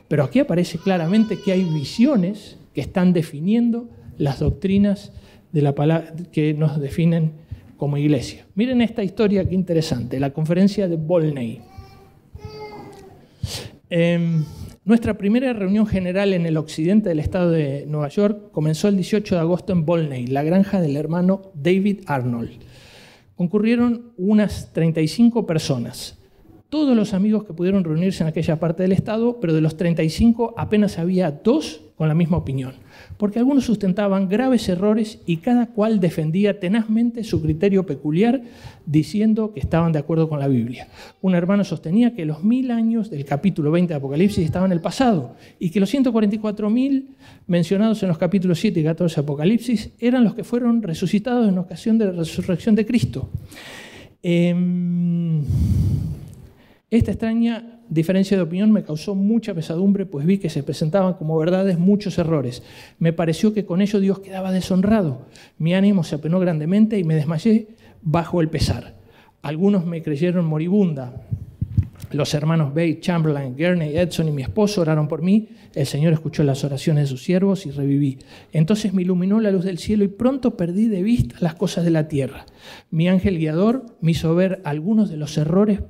Pero 0.08 0.24
aquí 0.24 0.38
aparece 0.38 0.78
claramente 0.78 1.38
que 1.40 1.52
hay 1.52 1.64
visiones 1.64 2.56
que 2.72 2.80
están 2.80 3.12
definiendo 3.12 3.88
las 4.16 4.38
doctrinas 4.38 5.12
de 5.52 5.62
la 5.62 5.74
palabra, 5.74 6.14
que 6.30 6.54
nos 6.54 6.80
definen 6.80 7.32
como 7.76 7.96
iglesia. 7.96 8.46
Miren 8.54 8.80
esta 8.80 9.02
historia 9.02 9.48
que 9.48 9.54
interesante, 9.54 10.20
la 10.20 10.30
conferencia 10.30 10.88
de 10.88 10.96
Volney. 10.96 11.62
Em, 13.96 14.44
nuestra 14.84 15.16
primera 15.16 15.52
reunión 15.52 15.86
general 15.86 16.32
en 16.32 16.46
el 16.46 16.56
occidente 16.56 17.10
del 17.10 17.20
estado 17.20 17.52
de 17.52 17.86
Nueva 17.86 18.08
York 18.08 18.50
comenzó 18.50 18.88
el 18.88 18.96
18 18.96 19.36
de 19.36 19.40
agosto 19.40 19.72
en 19.72 19.86
Volney, 19.86 20.26
la 20.26 20.42
granja 20.42 20.80
del 20.80 20.96
hermano 20.96 21.52
David 21.54 22.00
Arnold. 22.06 22.50
Concurrieron 23.36 24.10
unas 24.16 24.72
35 24.72 25.46
personas 25.46 26.18
todos 26.74 26.96
los 26.96 27.14
amigos 27.14 27.44
que 27.44 27.52
pudieron 27.52 27.84
reunirse 27.84 28.24
en 28.24 28.28
aquella 28.28 28.58
parte 28.58 28.82
del 28.82 28.90
Estado, 28.90 29.38
pero 29.40 29.54
de 29.54 29.60
los 29.60 29.76
35 29.76 30.54
apenas 30.56 30.98
había 30.98 31.30
dos 31.30 31.82
con 31.94 32.08
la 32.08 32.14
misma 32.14 32.36
opinión, 32.36 32.72
porque 33.16 33.38
algunos 33.38 33.64
sustentaban 33.64 34.28
graves 34.28 34.68
errores 34.68 35.20
y 35.24 35.36
cada 35.36 35.66
cual 35.66 36.00
defendía 36.00 36.58
tenazmente 36.58 37.22
su 37.22 37.40
criterio 37.40 37.86
peculiar, 37.86 38.42
diciendo 38.86 39.52
que 39.54 39.60
estaban 39.60 39.92
de 39.92 40.00
acuerdo 40.00 40.28
con 40.28 40.40
la 40.40 40.48
Biblia. 40.48 40.88
Un 41.22 41.36
hermano 41.36 41.62
sostenía 41.62 42.12
que 42.12 42.24
los 42.24 42.42
mil 42.42 42.72
años 42.72 43.08
del 43.08 43.24
capítulo 43.24 43.70
20 43.70 43.92
de 43.92 43.98
Apocalipsis 43.98 44.44
estaban 44.44 44.72
en 44.72 44.78
el 44.78 44.80
pasado 44.80 45.36
y 45.60 45.70
que 45.70 45.78
los 45.78 45.94
144.000 45.94 47.04
mencionados 47.46 48.02
en 48.02 48.08
los 48.08 48.18
capítulos 48.18 48.58
7 48.58 48.80
y 48.80 48.82
14 48.82 49.14
de 49.14 49.22
Apocalipsis 49.22 49.90
eran 50.00 50.24
los 50.24 50.34
que 50.34 50.42
fueron 50.42 50.82
resucitados 50.82 51.48
en 51.48 51.56
ocasión 51.56 51.98
de 51.98 52.06
la 52.06 52.12
resurrección 52.14 52.74
de 52.74 52.84
Cristo. 52.84 53.28
Em, 54.24 55.44
esta 56.96 57.10
extraña 57.10 57.80
diferencia 57.88 58.36
de 58.36 58.42
opinión 58.42 58.72
me 58.72 58.82
causó 58.82 59.14
mucha 59.14 59.54
pesadumbre, 59.54 60.06
pues 60.06 60.26
vi 60.26 60.38
que 60.38 60.50
se 60.50 60.62
presentaban 60.62 61.14
como 61.14 61.36
verdades 61.36 61.78
muchos 61.78 62.18
errores. 62.18 62.62
Me 62.98 63.12
pareció 63.12 63.52
que 63.52 63.64
con 63.64 63.80
ello 63.80 64.00
Dios 64.00 64.20
quedaba 64.20 64.52
deshonrado. 64.52 65.26
Mi 65.58 65.74
ánimo 65.74 66.04
se 66.04 66.16
apenó 66.16 66.40
grandemente 66.40 66.98
y 66.98 67.04
me 67.04 67.14
desmayé 67.14 67.68
bajo 68.02 68.40
el 68.40 68.48
pesar. 68.48 68.94
Algunos 69.42 69.84
me 69.84 70.02
creyeron 70.02 70.46
moribunda. 70.46 71.26
Los 72.12 72.32
hermanos 72.32 72.72
Bay, 72.72 73.00
Chamberlain, 73.00 73.56
Gurney, 73.56 73.96
Edson 73.96 74.28
y 74.28 74.32
mi 74.32 74.42
esposo 74.42 74.80
oraron 74.80 75.08
por 75.08 75.20
mí. 75.20 75.48
El 75.74 75.86
Señor 75.86 76.12
escuchó 76.12 76.44
las 76.44 76.62
oraciones 76.62 77.04
de 77.04 77.08
sus 77.08 77.24
siervos 77.24 77.66
y 77.66 77.72
reviví. 77.72 78.18
Entonces 78.52 78.94
me 78.94 79.02
iluminó 79.02 79.40
la 79.40 79.50
luz 79.50 79.64
del 79.64 79.78
cielo 79.78 80.04
y 80.04 80.08
pronto 80.08 80.56
perdí 80.56 80.86
de 80.86 81.02
vista 81.02 81.34
las 81.40 81.56
cosas 81.56 81.84
de 81.84 81.90
la 81.90 82.06
tierra. 82.06 82.46
Mi 82.90 83.08
ángel 83.08 83.38
guiador 83.38 83.86
me 84.00 84.12
hizo 84.12 84.32
ver 84.34 84.60
algunos 84.64 85.10
de 85.10 85.16
los 85.16 85.36
errores 85.36 85.80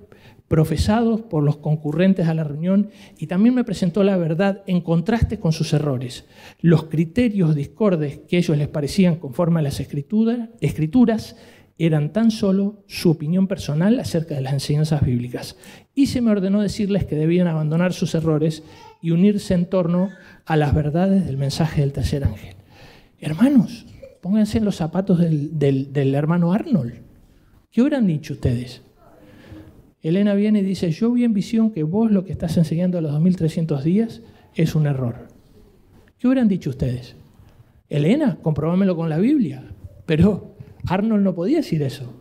profesados 0.48 1.22
por 1.22 1.42
los 1.42 1.56
concurrentes 1.56 2.28
a 2.28 2.34
la 2.34 2.44
reunión 2.44 2.90
y 3.18 3.26
también 3.26 3.54
me 3.54 3.64
presentó 3.64 4.04
la 4.04 4.16
verdad 4.16 4.62
en 4.66 4.80
contraste 4.80 5.38
con 5.38 5.52
sus 5.52 5.72
errores. 5.72 6.26
Los 6.60 6.84
criterios 6.84 7.54
discordes 7.54 8.18
que 8.28 8.38
ellos 8.38 8.56
les 8.56 8.68
parecían 8.68 9.16
conforme 9.16 9.60
a 9.60 9.62
las 9.62 9.80
escrituras 9.80 11.36
eran 11.76 12.12
tan 12.12 12.30
solo 12.30 12.84
su 12.86 13.10
opinión 13.10 13.48
personal 13.48 13.98
acerca 13.98 14.34
de 14.34 14.42
las 14.42 14.52
enseñanzas 14.52 15.02
bíblicas. 15.04 15.56
Y 15.94 16.06
se 16.06 16.20
me 16.20 16.30
ordenó 16.30 16.60
decirles 16.60 17.04
que 17.04 17.16
debían 17.16 17.48
abandonar 17.48 17.92
sus 17.92 18.14
errores 18.14 18.62
y 19.02 19.10
unirse 19.10 19.54
en 19.54 19.66
torno 19.66 20.10
a 20.46 20.56
las 20.56 20.74
verdades 20.74 21.26
del 21.26 21.36
mensaje 21.36 21.80
del 21.80 21.92
tercer 21.92 22.24
ángel. 22.24 22.54
Hermanos, 23.18 23.86
pónganse 24.20 24.58
en 24.58 24.64
los 24.64 24.76
zapatos 24.76 25.18
del, 25.18 25.58
del 25.58 26.14
hermano 26.14 26.52
Arnold. 26.52 26.94
¿Qué 27.72 27.82
hubieran 27.82 28.06
dicho 28.06 28.34
ustedes? 28.34 28.82
Elena 30.04 30.34
viene 30.34 30.58
y 30.58 30.62
dice, 30.62 30.90
yo 30.90 31.10
vi 31.12 31.24
en 31.24 31.32
visión 31.32 31.70
que 31.70 31.82
vos 31.82 32.10
lo 32.10 32.26
que 32.26 32.32
estás 32.32 32.58
enseñando 32.58 32.98
a 32.98 33.00
los 33.00 33.10
2300 33.12 33.82
días 33.82 34.20
es 34.54 34.74
un 34.74 34.86
error. 34.86 35.28
¿Qué 36.18 36.28
hubieran 36.28 36.46
dicho 36.46 36.68
ustedes? 36.68 37.16
Elena, 37.88 38.36
comprobámelo 38.42 38.96
con 38.96 39.08
la 39.08 39.16
Biblia. 39.16 39.64
Pero 40.04 40.56
Arnold 40.86 41.24
no 41.24 41.34
podía 41.34 41.56
decir 41.56 41.82
eso, 41.82 42.12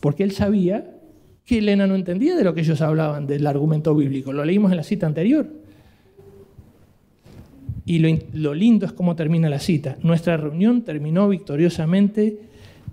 porque 0.00 0.22
él 0.22 0.32
sabía 0.32 0.96
que 1.44 1.58
Elena 1.58 1.86
no 1.86 1.96
entendía 1.96 2.34
de 2.34 2.44
lo 2.44 2.54
que 2.54 2.62
ellos 2.62 2.80
hablaban 2.80 3.26
del 3.26 3.46
argumento 3.46 3.94
bíblico. 3.94 4.32
Lo 4.32 4.46
leímos 4.46 4.70
en 4.70 4.78
la 4.78 4.82
cita 4.82 5.06
anterior. 5.06 5.48
Y 7.84 7.98
lo, 7.98 8.08
lo 8.32 8.54
lindo 8.54 8.86
es 8.86 8.92
cómo 8.92 9.16
termina 9.16 9.50
la 9.50 9.58
cita. 9.58 9.98
Nuestra 10.02 10.38
reunión 10.38 10.80
terminó 10.80 11.28
victoriosamente, 11.28 12.38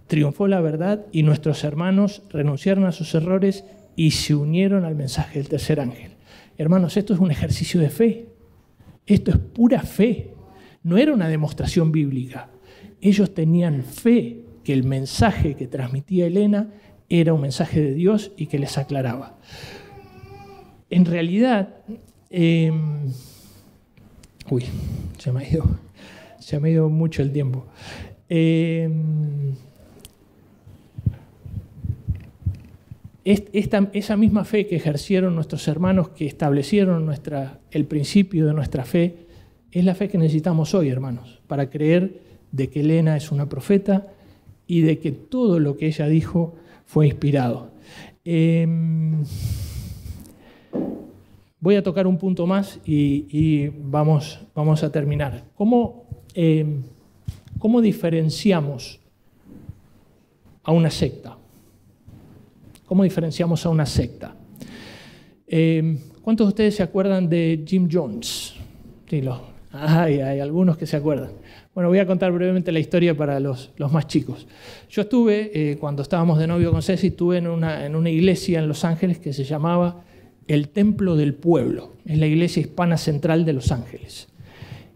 triunfó 0.08 0.50
la 0.50 0.60
verdad 0.60 1.06
y 1.14 1.24
nuestros 1.24 1.64
hermanos 1.64 2.22
renunciaron 2.30 2.84
a 2.84 2.92
sus 2.92 3.16
errores 3.16 3.64
y 3.96 4.12
se 4.12 4.36
unieron 4.36 4.86
al 4.86 4.96
mensaje 4.96 5.40
del 5.40 5.50
tercer 5.50 5.80
ángel. 5.80 6.12
Hermanos, 6.58 6.98
esto 6.98 7.14
es 7.14 7.20
un 7.20 7.32
ejercicio 7.32 7.80
de 7.80 7.90
fe. 7.90 8.26
Esto 9.06 9.32
es 9.32 9.38
pura 9.38 9.82
fe. 9.82 10.34
No 10.84 10.98
era 10.98 11.14
una 11.14 11.28
demostración 11.28 11.92
bíblica. 11.92 12.50
Ellos 13.02 13.34
tenían 13.34 13.84
fe 13.84 14.42
que 14.64 14.74
el 14.74 14.84
mensaje 14.84 15.56
que 15.56 15.68
transmitía 15.68 16.26
Elena 16.26 16.70
era 17.10 17.34
un 17.34 17.42
mensaje 17.42 17.82
de 17.82 17.94
Dios 17.94 18.32
y 18.38 18.48
que 18.48 18.60
les 18.60 18.78
aclaraba. 18.78 19.38
En 20.90 21.06
realidad, 21.06 21.70
em, 22.30 23.12
uy, 24.50 24.66
se 25.18 25.32
me, 25.32 25.42
ha 25.42 25.50
ido, 25.50 25.66
se 26.40 26.60
me 26.60 26.70
ha 26.70 26.72
ido 26.72 26.90
mucho 26.90 27.22
el 27.22 27.32
tiempo. 27.32 27.68
Em, 33.26 33.88
esa 33.94 34.18
misma 34.18 34.46
fe 34.46 34.68
que 34.68 34.76
ejercieron 34.76 35.34
nuestros 35.34 35.68
hermanos 35.68 36.10
que 36.10 36.28
establecieron 36.28 37.12
el 37.72 37.86
principio 37.86 38.46
de 38.46 38.54
nuestra 38.54 38.86
fe, 38.86 39.26
es 39.72 39.84
la 39.84 39.96
fe 39.96 40.08
que 40.08 40.20
necesitamos 40.20 40.76
hoy, 40.76 40.90
hermanos, 40.90 41.42
para 41.48 41.70
creer 41.70 42.22
de 42.52 42.70
que 42.70 42.82
Elena 42.82 43.18
es 43.18 43.32
una 43.32 43.50
profeta 43.50 44.08
y 44.68 44.82
de 44.82 45.00
que 45.00 45.12
todo 45.12 45.60
lo 45.60 45.76
que 45.76 45.88
ella 45.88 46.08
dijo 46.08 46.56
fue 46.86 47.08
inspirado. 47.08 47.72
Em, 48.24 49.24
voy 51.60 51.76
a 51.76 51.84
tocar 51.84 52.06
un 52.06 52.18
punto 52.18 52.46
más 52.46 52.80
y, 52.86 53.68
vamos, 53.70 54.40
vamos, 54.54 54.84
a 54.84 54.92
terminar. 54.92 55.44
¿Cómo, 55.56 56.06
em, 56.36 56.84
¿Cómo 57.58 57.82
diferenciamos 57.82 59.00
a 60.64 60.72
una 60.72 60.92
secta? 60.92 61.35
¿Cómo 62.86 63.04
diferenciamos 63.04 63.66
a 63.66 63.70
una 63.70 63.86
secta? 63.86 64.36
Eh, 65.48 65.98
¿Cuántos 66.22 66.48
de 66.48 66.50
ustedes 66.50 66.76
se 66.76 66.84
acuerdan 66.84 67.28
de 67.30 67.64
Jim 67.66 67.90
Jones? 67.92 68.54
Sí, 69.10 69.24
hay, 69.72 70.40
algunos 70.40 70.78
que 70.78 70.86
se 70.86 70.96
acuerdan. 70.96 71.32
Bueno, 71.74 71.90
voy 71.90 72.00
a 72.00 72.06
contar 72.06 72.32
brevemente 72.32 72.72
la 72.72 72.80
historia 72.80 73.16
para 73.16 73.40
los, 73.40 73.74
más 73.92 74.08
chicos. 74.08 74.48
Yo 74.90 75.02
estuve, 75.02 75.52
eh, 75.54 75.78
cuando 75.78 76.02
estábamos 76.02 76.40
de 76.40 76.48
novio 76.48 76.72
con 76.72 76.82
Ceci, 76.82 77.08
estuve 77.08 77.38
en 77.38 77.48
una, 77.48 77.86
en 77.86 77.96
una 77.96 78.10
iglesia 78.10 78.60
en 78.60 78.68
Los 78.68 78.86
Ángeles 78.86 79.20
que 79.20 79.34
se 79.34 79.44
llamaba 79.44 80.04
el 80.48 80.70
Templo 80.70 81.16
del 81.16 81.34
Pueblo. 81.34 81.94
Es 82.06 82.18
la 82.18 82.28
iglesia 82.28 82.62
hispana 82.62 82.98
central 82.98 83.46
de 83.46 83.54
Los 83.54 83.72
Ángeles. 83.72 84.28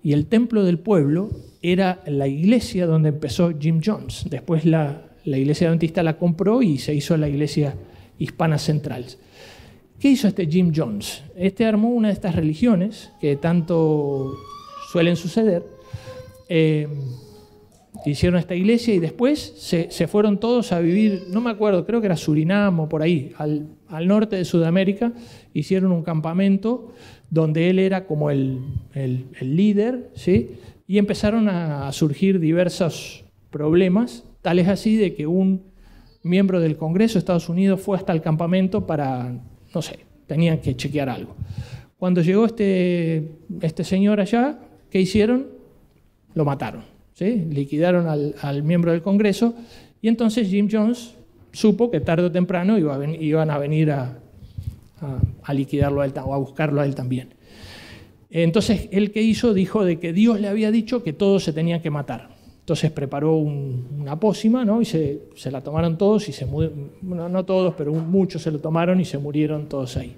Y 0.04 0.14
el 0.14 0.28
Templo 0.28 0.64
del 0.64 0.80
Pueblo 0.80 1.30
era 1.62 2.02
la 2.06 2.28
iglesia 2.28 2.86
donde 2.86 3.10
empezó 3.10 3.52
Jim 3.60 3.82
Jones. 3.84 4.26
Después 4.30 4.64
la, 4.64 5.09
la 5.26 5.38
iglesia 5.38 5.68
adventista 5.68 6.04
la 6.04 6.18
compró 6.18 6.62
y 6.62 6.78
se 6.78 6.94
hizo 6.94 7.16
la 7.18 7.28
iglesia 7.28 7.76
hispana 8.18 8.58
central. 8.58 9.06
¿Qué 10.00 10.10
hizo 10.10 10.28
este 10.28 10.48
Jim 10.48 10.72
Jones? 10.76 11.24
Este 11.36 11.66
armó 11.66 11.90
una 11.90 12.08
de 12.08 12.14
estas 12.14 12.36
religiones 12.36 13.12
que 13.20 13.36
tanto 13.36 14.34
suelen 14.92 15.16
suceder. 15.16 15.64
Eh, 16.48 16.88
hicieron 18.06 18.40
esta 18.40 18.56
iglesia 18.56 18.94
y 18.94 19.00
después 19.00 19.54
se, 19.58 20.08
fueron 20.08 20.40
todos 20.40 20.72
a 20.72 20.80
vivir, 20.80 21.26
no 21.30 21.42
me 21.42 21.50
acuerdo, 21.50 21.86
creo 21.86 22.00
que 22.00 22.08
era 22.08 22.16
Surinam 22.16 22.80
o 22.80 22.90
por 22.90 23.02
ahí, 23.02 23.34
al, 23.38 23.68
norte 24.08 24.38
de 24.38 24.46
Sudamérica. 24.46 25.12
Hicieron 25.54 25.92
un 25.92 26.04
campamento 26.04 26.94
donde 27.30 27.70
él 27.70 27.80
era 27.80 28.06
como 28.06 28.32
el, 28.32 28.62
el 28.94 29.56
líder, 29.56 30.12
¿sí? 30.16 30.52
y 30.90 30.98
empezaron 30.98 31.50
a 31.50 31.92
surgir 31.92 32.40
diversos 32.40 33.24
problemas, 33.52 34.24
tales 34.42 34.68
así 34.68 34.96
de 34.96 35.14
que 35.14 35.28
un 35.28 35.64
miembro 36.24 36.60
del 36.60 36.78
Congreso 36.78 37.14
de 37.14 37.20
Estados 37.20 37.50
Unidos 37.50 37.82
fue 37.82 37.98
hasta 37.98 38.14
el 38.14 38.22
campamento 38.22 38.86
para, 38.86 39.34
no 39.74 39.82
sé, 39.82 40.00
tenían 40.28 40.60
que 40.60 40.76
chequear 40.76 41.10
algo. 41.10 41.36
Cuando 41.98 42.22
llegó 42.22 42.46
este, 42.46 43.32
este 43.62 43.84
señor 43.84 44.20
allá, 44.20 44.60
¿qué 44.90 45.02
hicieron? 45.02 45.48
Lo 46.34 46.46
mataron, 46.46 46.84
¿sí? 47.14 47.48
liquidaron 47.50 48.08
al, 48.08 48.64
miembro 48.64 48.92
del 48.92 49.02
Congreso 49.02 49.56
y 50.02 50.08
entonces 50.08 50.48
Jim 50.48 50.70
Jones 50.72 51.16
supo 51.52 51.90
que 51.92 52.00
tarde 52.00 52.26
o 52.26 52.32
temprano 52.32 52.78
iban 52.78 53.50
a 53.50 53.58
venir 53.58 53.92
a, 53.92 54.20
a, 55.44 55.54
liquidarlo 55.54 56.02
a 56.02 56.06
él 56.06 56.14
o 56.24 56.34
a 56.34 56.38
buscarlo 56.38 56.82
a 56.82 56.86
él 56.86 56.96
también. 56.96 57.34
Entonces, 58.30 58.88
él 58.92 59.12
que 59.12 59.24
hizo 59.24 59.54
dijo 59.54 59.84
de 59.84 60.00
que 60.00 60.14
Dios 60.14 60.40
le 60.40 60.48
había 60.48 60.72
dicho 60.72 61.04
que 61.04 61.14
todos 61.14 61.44
se 61.44 61.52
tenían 61.54 61.82
que 61.82 61.90
matar. 61.90 62.30
Entonces 62.70 62.92
preparó 62.92 63.36
una 63.36 64.20
pócima 64.20 64.64
¿no? 64.64 64.80
y 64.80 64.86
se, 64.86 65.22
la 65.46 65.60
tomaron 65.62 65.98
todos 65.98 66.30
y 66.30 66.34
se 66.34 66.46
no, 66.46 67.28
no 67.28 67.44
todos, 67.44 67.74
pero 67.76 67.92
muchos 67.92 68.44
se 68.44 68.52
lo 68.52 68.60
tomaron 68.60 69.00
y 69.00 69.06
se 69.06 69.18
murieron 69.18 69.66
todos 69.68 69.98
ahí. 69.98 70.16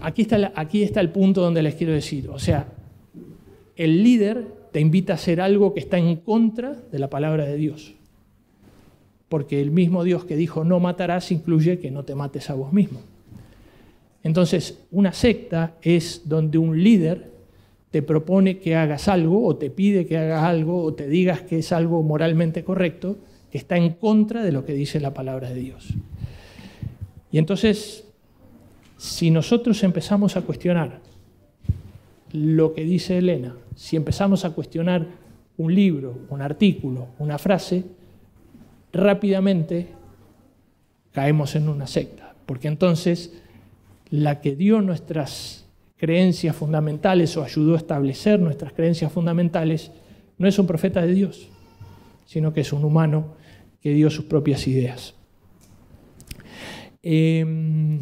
Aquí 0.00 0.22
está, 0.22 0.52
aquí 0.56 0.82
está 0.82 1.00
el 1.00 1.10
punto 1.10 1.40
donde 1.40 1.62
les 1.62 1.76
quiero 1.76 1.92
decir. 1.92 2.30
O 2.30 2.38
sea, 2.40 2.66
el 3.76 4.02
líder 4.02 4.44
te 4.72 4.80
invita 4.80 5.12
a 5.12 5.14
hacer 5.14 5.40
algo 5.40 5.72
que 5.72 5.78
está 5.78 5.98
en 5.98 6.16
contra 6.16 6.72
de 6.90 6.98
la 6.98 7.08
palabra 7.08 7.44
de 7.44 7.54
Dios. 7.54 7.94
Porque 9.28 9.60
el 9.60 9.70
mismo 9.70 10.02
Dios 10.02 10.24
que 10.24 10.34
dijo 10.34 10.64
no 10.64 10.80
matarás 10.80 11.30
incluye 11.30 11.78
que 11.78 11.92
no 11.92 12.02
te 12.02 12.16
mates 12.16 12.50
a 12.50 12.54
vos 12.54 12.72
mismo. 12.72 12.98
Entonces, 14.24 14.80
una 14.90 15.12
secta 15.12 15.76
es 15.80 16.22
donde 16.24 16.58
un 16.58 16.82
líder 16.82 17.33
te 17.94 18.02
propone 18.02 18.58
que 18.58 18.74
hagas 18.74 19.06
algo 19.06 19.46
o 19.46 19.54
te 19.54 19.70
pide 19.70 20.04
que 20.04 20.18
hagas 20.18 20.42
algo 20.42 20.82
o 20.82 20.94
te 20.94 21.06
digas 21.06 21.42
que 21.42 21.60
es 21.60 21.70
algo 21.70 22.02
moralmente 22.02 22.64
correcto 22.64 23.18
que 23.52 23.58
está 23.58 23.76
en 23.76 23.90
contra 23.90 24.42
de 24.42 24.50
lo 24.50 24.64
que 24.64 24.72
dice 24.72 24.98
la 24.98 25.14
palabra 25.14 25.50
de 25.50 25.60
Dios. 25.60 25.94
Y 27.30 27.38
entonces, 27.38 28.08
si 28.96 29.30
nosotros 29.30 29.80
empezamos 29.84 30.36
a 30.36 30.40
cuestionar 30.40 31.02
lo 32.32 32.74
que 32.74 32.82
dice 32.82 33.18
Elena, 33.18 33.54
si 33.76 33.94
empezamos 33.94 34.44
a 34.44 34.50
cuestionar 34.50 35.06
un 35.56 35.72
libro, 35.72 36.18
un 36.30 36.42
artículo, 36.42 37.10
una 37.20 37.38
frase, 37.38 37.84
rápidamente 38.92 39.86
caemos 41.12 41.54
en 41.54 41.68
una 41.68 41.86
secta, 41.86 42.34
porque 42.44 42.66
entonces 42.66 43.40
la 44.10 44.40
que 44.40 44.56
dio 44.56 44.80
nuestras 44.80 45.63
creencias 46.04 46.54
fundamentales 46.54 47.34
o 47.38 47.42
ayudó 47.42 47.72
a 47.72 47.78
establecer 47.78 48.38
nuestras 48.38 48.74
creencias 48.74 49.10
fundamentales, 49.10 49.90
no 50.36 50.46
es 50.46 50.58
un 50.58 50.66
profeta 50.66 51.00
de 51.00 51.14
Dios, 51.14 51.48
sino 52.26 52.52
que 52.52 52.60
es 52.60 52.74
un 52.74 52.84
humano 52.84 53.36
que 53.80 53.94
dio 53.94 54.10
sus 54.10 54.26
propias 54.26 54.66
ideas. 54.66 55.14
Em, 57.02 58.00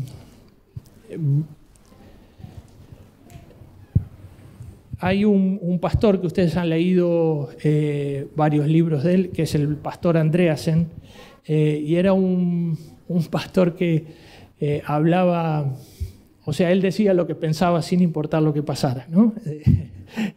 hay 4.98 5.24
un, 5.24 5.78
pastor 5.80 6.20
que 6.20 6.26
ustedes 6.26 6.56
han 6.56 6.70
leído 6.70 7.50
eh, 7.62 8.26
varios 8.34 8.66
libros 8.66 9.04
de 9.04 9.14
él, 9.14 9.30
que 9.30 9.42
es 9.42 9.54
el 9.54 9.76
pastor 9.76 10.16
Andreasen, 10.16 10.88
eh, 11.46 11.80
y 11.86 11.94
era 11.94 12.14
un, 12.14 12.76
pastor 13.30 13.76
que 13.76 14.06
eh, 14.58 14.82
hablaba 14.86 15.76
o 16.44 16.52
sea, 16.52 16.72
él 16.72 16.82
decía 16.82 17.14
lo 17.14 17.26
que 17.26 17.34
pensaba 17.34 17.82
sin 17.82 18.02
importar 18.02 18.42
lo 18.42 18.52
que 18.52 18.62
pasara. 18.62 19.06
¿no? 19.08 19.34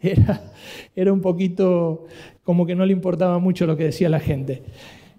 Era, 0.94 1.12
un 1.12 1.20
poquito 1.20 2.06
como 2.44 2.64
que 2.66 2.74
no 2.74 2.86
le 2.86 2.92
importaba 2.92 3.38
mucho 3.38 3.66
lo 3.66 3.76
que 3.76 3.84
decía 3.84 4.08
la 4.08 4.20
gente. 4.20 4.62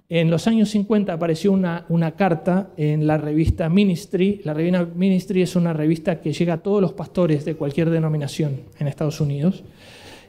En 0.09 0.29
los 0.29 0.47
años 0.47 0.69
50 0.69 1.11
apareció 1.11 1.51
una, 1.51 1.85
una, 1.89 2.15
carta 2.15 2.71
en 2.77 3.05
la 3.05 3.17
revista 3.17 3.67
Ministry. 3.67 4.39
La 4.45 4.53
revista 4.53 4.87
Ministry 4.95 5.41
es 5.41 5.57
una 5.57 5.73
revista 5.73 6.21
que 6.21 6.31
llega 6.31 6.53
a 6.53 6.63
todos 6.63 6.81
los 6.81 6.93
pastores 6.93 7.43
de 7.43 7.55
cualquier 7.55 7.89
denominación 7.89 8.61
en 8.79 8.87
Estados 8.87 9.19
Unidos. 9.19 9.65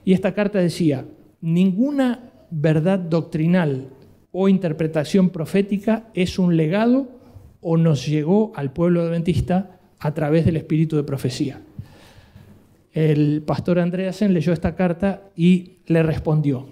Y 0.04 0.14
esta 0.14 0.34
carta 0.34 0.58
decía, 0.58 1.04
ninguna 1.40 2.32
verdad 2.50 2.98
doctrinal 2.98 3.90
o 4.32 4.48
interpretación 4.48 5.30
profética 5.30 6.08
es 6.14 6.40
un 6.40 6.56
legado 6.56 7.08
o 7.60 7.76
nos 7.76 8.06
llegó 8.06 8.52
al 8.56 8.72
pueblo 8.72 9.02
adventista 9.02 9.77
a 10.00 10.14
través 10.14 10.44
del 10.44 10.56
espíritu 10.56 10.96
de 10.96 11.04
profecía. 11.04 11.60
El 12.92 13.42
pastor 13.42 13.78
Andreasen 13.78 14.34
leyó 14.34 14.52
esta 14.52 14.74
carta 14.74 15.22
y 15.36 15.78
le 15.86 16.02
respondió, 16.02 16.66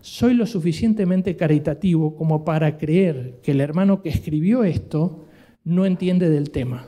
soy 0.00 0.34
lo 0.34 0.46
suficientemente 0.46 1.36
caritativo 1.36 2.16
como 2.16 2.44
para 2.44 2.78
creer 2.78 3.40
que 3.42 3.50
el 3.50 3.60
hermano 3.60 4.00
que 4.02 4.08
escribió 4.08 4.64
esto 4.64 5.26
no 5.64 5.86
entiende 5.86 6.30
del 6.30 6.50
tema, 6.50 6.86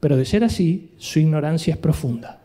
pero 0.00 0.16
de 0.16 0.24
ser 0.24 0.44
así, 0.44 0.92
su 0.96 1.18
ignorancia 1.18 1.74
es 1.74 1.78
profunda. 1.78 2.42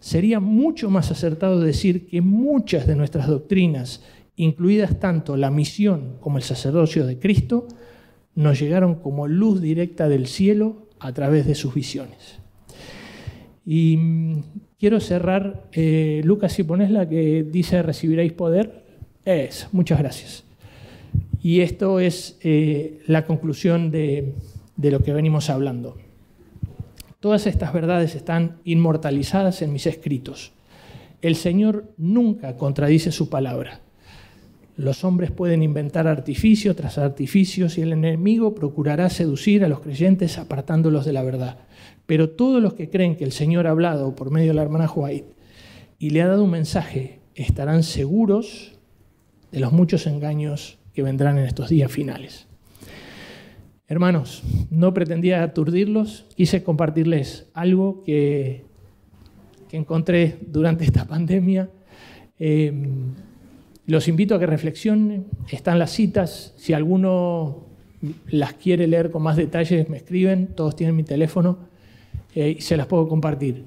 Sería 0.00 0.40
mucho 0.40 0.90
más 0.90 1.10
acertado 1.10 1.60
decir 1.60 2.08
que 2.08 2.20
muchas 2.20 2.86
de 2.86 2.96
nuestras 2.96 3.28
doctrinas, 3.28 4.02
incluidas 4.34 4.98
tanto 4.98 5.36
la 5.36 5.50
misión 5.50 6.16
como 6.20 6.38
el 6.38 6.42
sacerdocio 6.42 7.06
de 7.06 7.18
Cristo, 7.18 7.68
nos 8.34 8.58
llegaron 8.58 8.96
como 8.96 9.28
luz 9.28 9.60
directa 9.60 10.08
del 10.08 10.26
cielo 10.26 10.88
a 11.02 11.12
través 11.12 11.46
de 11.46 11.54
sus 11.54 11.74
visiones. 11.74 12.38
Y 13.66 13.96
mm, 13.96 14.42
quiero 14.78 15.00
cerrar, 15.00 15.64
eh, 15.72 16.22
Lucas, 16.24 16.52
si 16.52 16.62
pones 16.62 16.90
la 16.90 17.08
que 17.08 17.44
dice 17.44 17.82
recibiréis 17.82 18.32
poder, 18.32 18.84
es, 19.24 19.68
muchas 19.72 19.98
gracias. 19.98 20.44
Y 21.42 21.60
esto 21.60 21.98
es 22.00 22.38
eh, 22.42 23.00
la 23.06 23.26
conclusión 23.26 23.90
de, 23.90 24.34
de 24.76 24.90
lo 24.90 25.02
que 25.02 25.12
venimos 25.12 25.50
hablando. 25.50 25.96
Todas 27.20 27.46
estas 27.46 27.72
verdades 27.72 28.14
están 28.14 28.58
inmortalizadas 28.64 29.62
en 29.62 29.72
mis 29.72 29.86
escritos. 29.86 30.52
El 31.20 31.36
Señor 31.36 31.92
nunca 31.96 32.56
contradice 32.56 33.12
su 33.12 33.28
palabra. 33.28 33.80
Los 34.76 35.04
hombres 35.04 35.30
pueden 35.30 35.62
inventar 35.62 36.06
artificio 36.06 36.74
tras 36.74 36.96
artificios 36.96 37.76
y 37.76 37.82
el 37.82 37.92
enemigo 37.92 38.54
procurará 38.54 39.10
seducir 39.10 39.64
a 39.64 39.68
los 39.68 39.80
creyentes 39.80 40.38
apartándolos 40.38 41.04
de 41.04 41.12
la 41.12 41.22
verdad. 41.22 41.58
Pero 42.06 42.30
todos 42.30 42.62
los 42.62 42.74
que 42.74 42.88
creen 42.88 43.16
que 43.16 43.24
el 43.24 43.32
Señor 43.32 43.66
ha 43.66 43.70
hablado 43.70 44.16
por 44.16 44.30
medio 44.30 44.48
de 44.48 44.54
la 44.54 44.62
hermana 44.62 44.90
White 44.90 45.34
y 45.98 46.10
le 46.10 46.22
ha 46.22 46.28
dado 46.28 46.44
un 46.44 46.50
mensaje 46.50 47.20
estarán 47.34 47.82
seguros 47.82 48.78
de 49.50 49.60
los 49.60 49.72
muchos 49.72 50.06
engaños 50.06 50.78
que 50.94 51.02
vendrán 51.02 51.38
en 51.38 51.44
estos 51.44 51.68
días 51.68 51.90
finales. 51.90 52.46
Hermanos, 53.86 54.42
no 54.70 54.94
pretendía 54.94 55.42
aturdirlos, 55.42 56.26
quise 56.34 56.62
compartirles 56.62 57.50
algo 57.52 58.02
que, 58.04 58.64
que 59.68 59.76
encontré 59.76 60.38
durante 60.46 60.84
esta 60.84 61.06
pandemia. 61.06 61.68
Eh, 62.38 62.72
los 63.86 64.06
invito 64.08 64.34
a 64.34 64.38
que 64.38 64.46
reflexionen, 64.46 65.26
están 65.50 65.78
las 65.78 65.90
citas, 65.90 66.54
si 66.56 66.72
alguno 66.72 67.66
las 68.28 68.54
quiere 68.54 68.86
leer 68.86 69.10
con 69.10 69.22
más 69.22 69.36
detalles 69.36 69.88
me 69.88 69.96
escriben, 69.96 70.48
todos 70.54 70.76
tienen 70.76 70.96
mi 70.96 71.02
teléfono 71.02 71.58
eh, 72.34 72.56
y 72.58 72.60
se 72.60 72.76
las 72.76 72.86
puedo 72.86 73.08
compartir. 73.08 73.64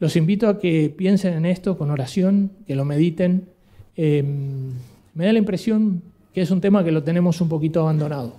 Los 0.00 0.16
invito 0.16 0.48
a 0.48 0.58
que 0.58 0.92
piensen 0.96 1.34
en 1.34 1.46
esto 1.46 1.78
con 1.78 1.90
oración, 1.90 2.50
que 2.66 2.74
lo 2.74 2.84
mediten. 2.84 3.48
Em, 3.96 4.70
me 5.14 5.26
da 5.26 5.32
la 5.32 5.38
impresión 5.38 6.02
que 6.34 6.40
es 6.40 6.50
un 6.50 6.60
tema 6.60 6.82
que 6.82 6.90
lo 6.90 7.04
tenemos 7.04 7.40
un 7.40 7.48
poquito 7.48 7.82
abandonado. 7.82 8.36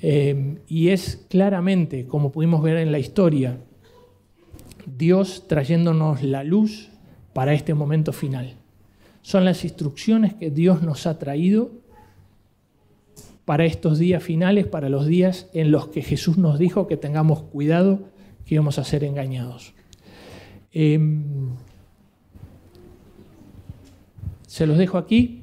Em, 0.00 0.58
y 0.68 0.88
es 0.88 1.26
claramente, 1.28 2.06
como 2.06 2.32
pudimos 2.32 2.62
ver 2.62 2.78
en 2.78 2.92
la 2.92 2.98
historia, 2.98 3.58
Dios 4.86 5.44
trayéndonos 5.48 6.22
la 6.22 6.44
luz 6.44 6.90
para 7.34 7.52
este 7.52 7.74
momento 7.74 8.12
final 8.12 8.54
son 9.24 9.46
las 9.46 9.64
instrucciones 9.64 10.34
que 10.34 10.50
Dios 10.50 10.82
nos 10.82 11.06
ha 11.06 11.18
traído 11.18 11.72
para 13.46 13.64
estos 13.64 13.98
días 13.98 14.22
finales, 14.22 14.66
para 14.66 14.90
los 14.90 15.06
días 15.06 15.48
en 15.54 15.70
los 15.70 15.88
que 15.88 16.02
Jesús 16.02 16.36
nos 16.36 16.58
dijo 16.58 16.86
que 16.86 16.98
tengamos 16.98 17.40
cuidado, 17.40 18.10
que 18.44 18.56
íbamos 18.56 18.78
a 18.78 18.84
ser 18.84 19.02
engañados. 19.02 19.72
Em, 20.72 21.24
se 24.46 24.66
los 24.66 24.76
dejo 24.76 24.98
aquí. 24.98 25.42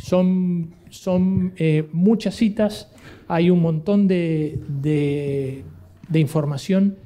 Son, 0.00 0.74
son 0.88 1.52
eh, 1.58 1.86
muchas 1.92 2.36
citas, 2.36 2.88
hay 3.28 3.50
un 3.50 3.60
montón 3.60 4.08
de, 4.08 5.62
información. 6.14 6.96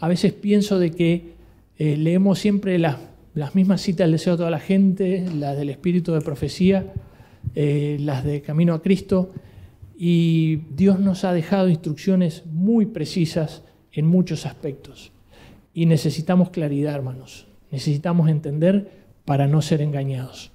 A 0.00 0.08
veces 0.08 0.34
pienso 0.34 0.78
de 0.78 0.90
que 0.90 1.32
eh, 1.78 1.96
leemos 1.96 2.40
siempre 2.40 2.78
las 2.78 2.96
las 3.34 3.54
mismas 3.54 3.80
citas 3.80 4.06
del 4.06 4.12
deseo 4.12 4.34
de 4.34 4.38
toda 4.38 4.50
la 4.50 4.60
gente, 4.60 5.26
las 5.34 5.56
del 5.56 5.70
espíritu 5.70 6.12
de 6.12 6.20
profecía, 6.20 6.92
eh, 7.54 7.96
las 8.00 8.24
de 8.24 8.42
camino 8.42 8.74
a 8.74 8.82
Cristo. 8.82 9.32
Y 9.96 10.56
Dios 10.74 10.98
nos 11.00 11.24
ha 11.24 11.32
dejado 11.32 11.68
instrucciones 11.68 12.44
muy 12.46 12.86
precisas 12.86 13.62
en 13.92 14.06
muchos 14.06 14.46
aspectos. 14.46 15.12
Y 15.72 15.86
necesitamos 15.86 16.50
claridad, 16.50 16.94
hermanos. 16.94 17.48
necesitamos 17.70 18.28
entender 18.28 18.90
para 19.24 19.46
no 19.46 19.62
ser 19.62 19.80
engañados. 19.80 20.52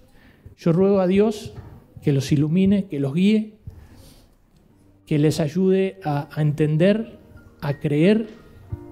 Yo 0.55 0.71
ruego 0.71 0.99
a 0.99 1.07
Dios 1.07 1.53
que 2.03 2.13
los 2.13 2.31
ilumine, 2.31 2.85
que 2.85 2.99
los 2.99 3.15
guíe, 3.15 3.55
que 5.07 5.17
les 5.17 5.39
ayude 5.39 5.99
a, 6.03 6.29
a 6.31 6.41
entender, 6.43 7.17
a 7.61 7.79
creer, 7.79 8.27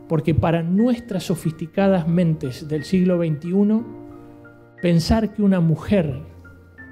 porque 0.08 0.36
para 0.36 0.64
nuestras 0.64 1.24
sofisticadas 1.24 2.08
mentes 2.08 2.68
del 2.68 2.84
siglo 2.84 3.18
XXI, 3.18 3.84
pensar 4.82 5.34
que 5.34 5.42
una 5.42 5.60
mujer 5.60 6.22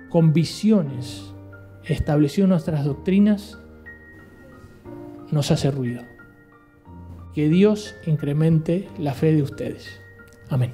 con 0.09 0.33
visiones 0.33 1.33
estableció 1.85 2.47
nuestras 2.47 2.85
doctrinas 2.85 3.57
nos 5.31 5.51
hace 5.51 5.71
ruido. 5.71 6.01
Que 7.33 7.49
Dios 7.49 7.95
incremente 8.05 8.87
la 8.99 9.13
fe 9.13 9.33
de 9.33 9.41
ustedes. 9.41 9.99
Amén. 10.49 10.71